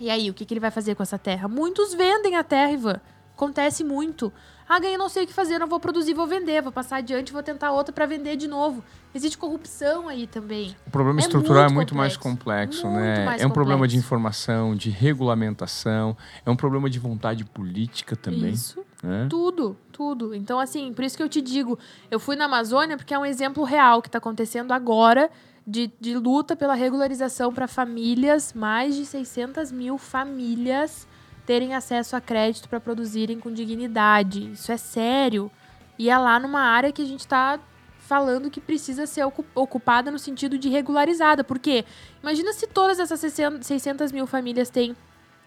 [0.00, 1.46] E aí, o que, que ele vai fazer com essa terra?
[1.46, 3.00] Muitos vendem a terra, Ivan.
[3.36, 4.32] Acontece muito.
[4.68, 7.32] Ah, ganhei, não sei o que fazer, não vou produzir, vou vender, vou passar adiante,
[7.32, 8.82] vou tentar outra para vender de novo.
[9.14, 10.74] Existe corrupção aí também.
[10.86, 12.18] O problema é estrutural muito é muito complexo.
[12.20, 13.24] mais complexo, muito né?
[13.24, 13.52] Mais é um complexo.
[13.52, 18.50] problema de informação, de regulamentação, é um problema de vontade política também.
[18.50, 18.84] Isso.
[19.02, 19.26] Né?
[19.30, 20.34] Tudo, tudo.
[20.34, 21.78] Então, assim, por isso que eu te digo,
[22.10, 25.30] eu fui na Amazônia porque é um exemplo real que está acontecendo agora
[25.66, 31.06] de, de luta pela regularização para famílias, mais de 600 mil famílias
[31.46, 34.52] terem acesso a crédito para produzirem com dignidade.
[34.52, 35.50] Isso é sério.
[35.98, 37.58] E é lá numa área que a gente está
[38.00, 39.24] falando que precisa ser
[39.54, 41.44] ocupada no sentido de regularizada.
[41.44, 41.84] Porque
[42.22, 43.20] imagina se todas essas
[43.62, 44.96] 600 mil famílias têm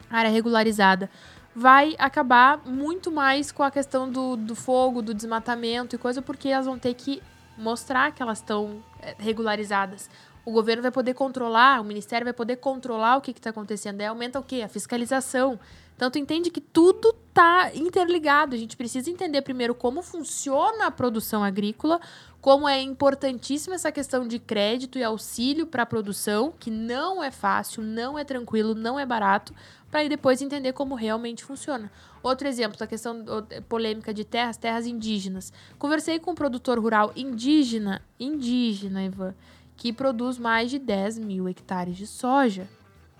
[0.09, 1.09] área regularizada.
[1.55, 6.47] Vai acabar muito mais com a questão do, do fogo, do desmatamento e coisa, porque
[6.47, 7.21] elas vão ter que
[7.57, 10.09] mostrar que elas estão eh, regularizadas.
[10.49, 14.01] O governo vai poder controlar, o ministério vai poder controlar o que está acontecendo.
[14.01, 14.63] Aí aumenta o quê?
[14.63, 15.59] A fiscalização.
[15.95, 18.55] Então, tu entende que tudo está interligado.
[18.55, 22.01] A gente precisa entender primeiro como funciona a produção agrícola,
[22.41, 27.29] como é importantíssima essa questão de crédito e auxílio para a produção, que não é
[27.29, 29.53] fácil, não é tranquilo, não é barato,
[29.91, 31.91] para depois entender como realmente funciona.
[32.23, 33.23] Outro exemplo da questão
[33.67, 35.53] polêmica de terras, terras indígenas.
[35.77, 39.35] Conversei com um produtor rural indígena, indígena, Ivan,
[39.80, 42.67] que produz mais de 10 mil hectares de soja.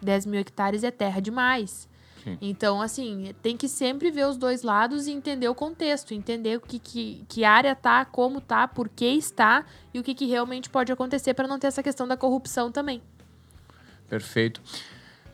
[0.02, 1.88] 10 mil hectares é terra demais.
[2.42, 6.62] Então, assim, tem que sempre ver os dois lados e entender o contexto, entender o
[6.62, 10.70] que, que, que área tá, como tá, por que está e o que, que realmente
[10.70, 13.02] pode acontecer para não ter essa questão da corrupção também.
[14.08, 14.62] Perfeito.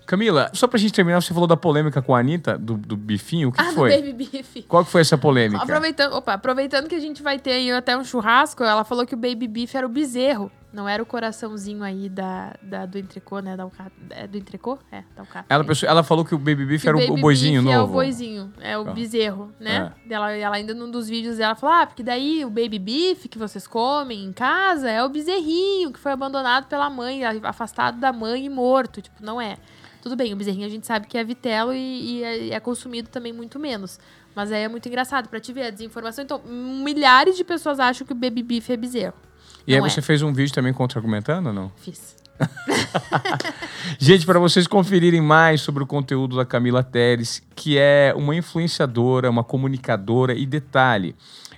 [0.06, 3.50] Camila, só pra gente terminar, você falou da polêmica com a Anitta, do, do bifinho.
[3.50, 3.90] O que, ah, que do foi?
[3.90, 4.66] Baby Beef.
[4.68, 5.64] Qual que foi essa polêmica?
[5.64, 9.16] Aproveitando, opa, aproveitando que a gente vai ter aí até um churrasco, ela falou que
[9.16, 10.52] o Baby Beef era o bezerro.
[10.76, 13.56] Não era o coraçãozinho aí da, da do entrecô, né?
[13.56, 13.90] Da Alca...
[14.10, 14.78] É do entrecô?
[14.92, 15.46] É, da Alcatra.
[15.48, 17.74] Ela, pensou- ela falou que o Baby Beef Que era o, Baby o boizinho Beef
[17.74, 17.80] novo.
[17.80, 18.92] É o boizinho, é o Ah.
[18.92, 19.94] bezerro, né?
[20.10, 23.38] Ela, ela ainda num dos vídeos dela falou: ah, porque daí o baby beef que
[23.38, 28.44] vocês comem em casa é o bezerrinho que foi abandonado pela mãe, afastado da mãe
[28.46, 29.02] e morto.
[29.02, 29.56] Tipo, não é.
[30.02, 33.08] Tudo bem, o bezerrinho a gente sabe que é vitelo e, e é, é consumido
[33.10, 33.98] também muito menos.
[34.36, 36.22] Mas aí é muito engraçado pra te ver a desinformação.
[36.22, 39.14] Então, milhares de pessoas acham que o baby beef é bezerro.
[39.68, 39.90] E aí Não é.
[39.90, 41.72] você fez um vídeo também contra-argumentando ou não?
[41.78, 42.16] Fiz.
[44.00, 49.30] Gente, para vocês conferirem mais sobre o conteúdo da Camila Teres, que é uma influenciadora,
[49.30, 51.16] uma comunicadora e detalhe,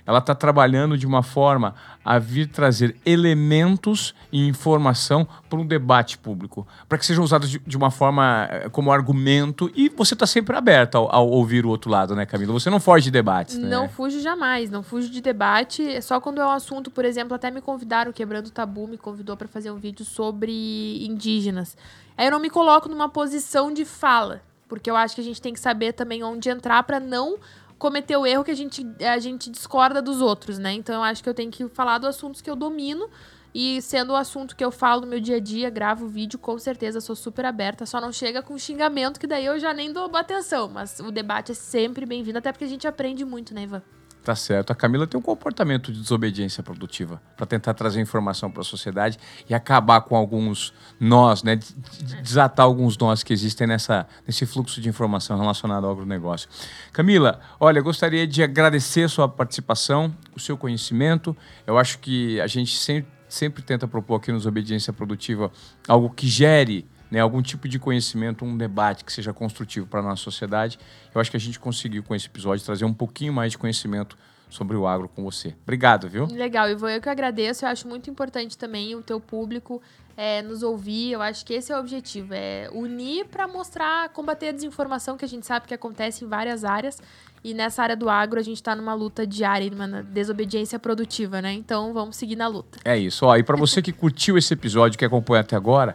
[0.08, 6.16] ela está trabalhando de uma forma a vir trazer elementos e informação para um debate
[6.16, 10.26] público, para que sejam usados de, de uma forma eh, como argumento e você está
[10.26, 12.54] sempre aberta ao, ao ouvir o outro lado, né, Camila?
[12.54, 13.68] Você não foge de debates, né?
[13.68, 15.86] Não fujo jamais, não fujo de debate.
[15.86, 18.96] É só quando é um assunto, por exemplo, até me convidaram, Quebrando o Tabu, me
[18.96, 21.76] convidou para fazer um vídeo sobre indígenas.
[22.16, 24.40] Aí eu não me coloco numa posição de fala,
[24.70, 27.36] porque eu acho que a gente tem que saber também onde entrar para não
[27.78, 30.72] cometer o erro que a gente, a gente discorda dos outros, né?
[30.72, 33.08] Então eu acho que eu tenho que falar dos assuntos que eu domino.
[33.54, 36.58] E sendo o assunto que eu falo no meu dia a dia, gravo vídeo, com
[36.58, 37.86] certeza sou super aberta.
[37.86, 40.68] Só não chega com xingamento, que daí eu já nem dou atenção.
[40.68, 43.82] Mas o debate é sempre bem-vindo, até porque a gente aprende muito, né, Ivan?
[44.28, 44.70] Tá certo.
[44.70, 49.18] A Camila tem um comportamento de desobediência produtiva para tentar trazer informação para a sociedade
[49.48, 51.56] e acabar com alguns nós, né?
[51.56, 56.46] de- de- Desatar alguns nós que existem nessa, nesse fluxo de informação relacionado ao agronegócio.
[56.92, 61.34] Camila, olha, gostaria de agradecer a sua participação, o seu conhecimento.
[61.66, 65.50] Eu acho que a gente sempre, sempre tenta propor aqui nos Obediência Produtiva
[65.88, 70.02] algo que gere né, algum tipo de conhecimento, um debate que seja construtivo para a
[70.02, 70.78] nossa sociedade.
[71.14, 74.16] Eu acho que a gente conseguiu, com esse episódio, trazer um pouquinho mais de conhecimento
[74.50, 75.54] sobre o agro com você.
[75.62, 76.26] Obrigado, viu?
[76.26, 77.64] Legal, Ivan, eu que agradeço.
[77.64, 79.82] Eu acho muito importante também o teu público
[80.16, 81.12] é, nos ouvir.
[81.12, 85.24] Eu acho que esse é o objetivo, é unir para mostrar, combater a desinformação que
[85.24, 86.98] a gente sabe que acontece em várias áreas.
[87.44, 91.52] E nessa área do agro a gente está numa luta diária, numa desobediência produtiva, né?
[91.52, 92.80] Então vamos seguir na luta.
[92.84, 93.26] É isso.
[93.26, 95.94] Ó, e para você que curtiu esse episódio, que acompanha até agora,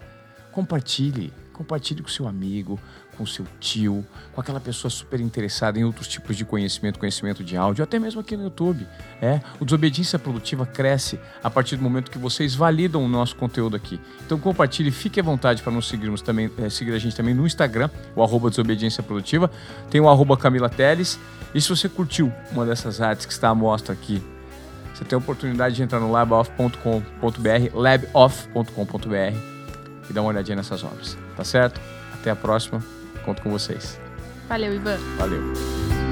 [0.53, 1.33] compartilhe.
[1.51, 2.79] Compartilhe com seu amigo,
[3.15, 7.55] com seu tio, com aquela pessoa super interessada em outros tipos de conhecimento, conhecimento de
[7.55, 8.87] áudio, até mesmo aqui no YouTube.
[9.21, 13.75] É, o Desobediência Produtiva cresce a partir do momento que vocês validam o nosso conteúdo
[13.75, 13.99] aqui.
[14.25, 17.45] Então compartilhe, fique à vontade para nos seguirmos também, é, seguir a gente também no
[17.45, 19.51] Instagram, o arroba Desobediência Produtiva.
[19.91, 21.19] Tem o arroba Camila Teles.
[21.53, 24.23] E se você curtiu uma dessas artes que está à mostra aqui,
[24.91, 29.52] você tem a oportunidade de entrar no laboff.com.br, laboff.com.br
[30.13, 31.81] e dar uma olhadinha nessas obras, tá certo?
[32.13, 32.81] Até a próxima,
[33.25, 33.99] conto com vocês.
[34.47, 34.97] Valeu, Ivan.
[35.17, 36.02] Valeu!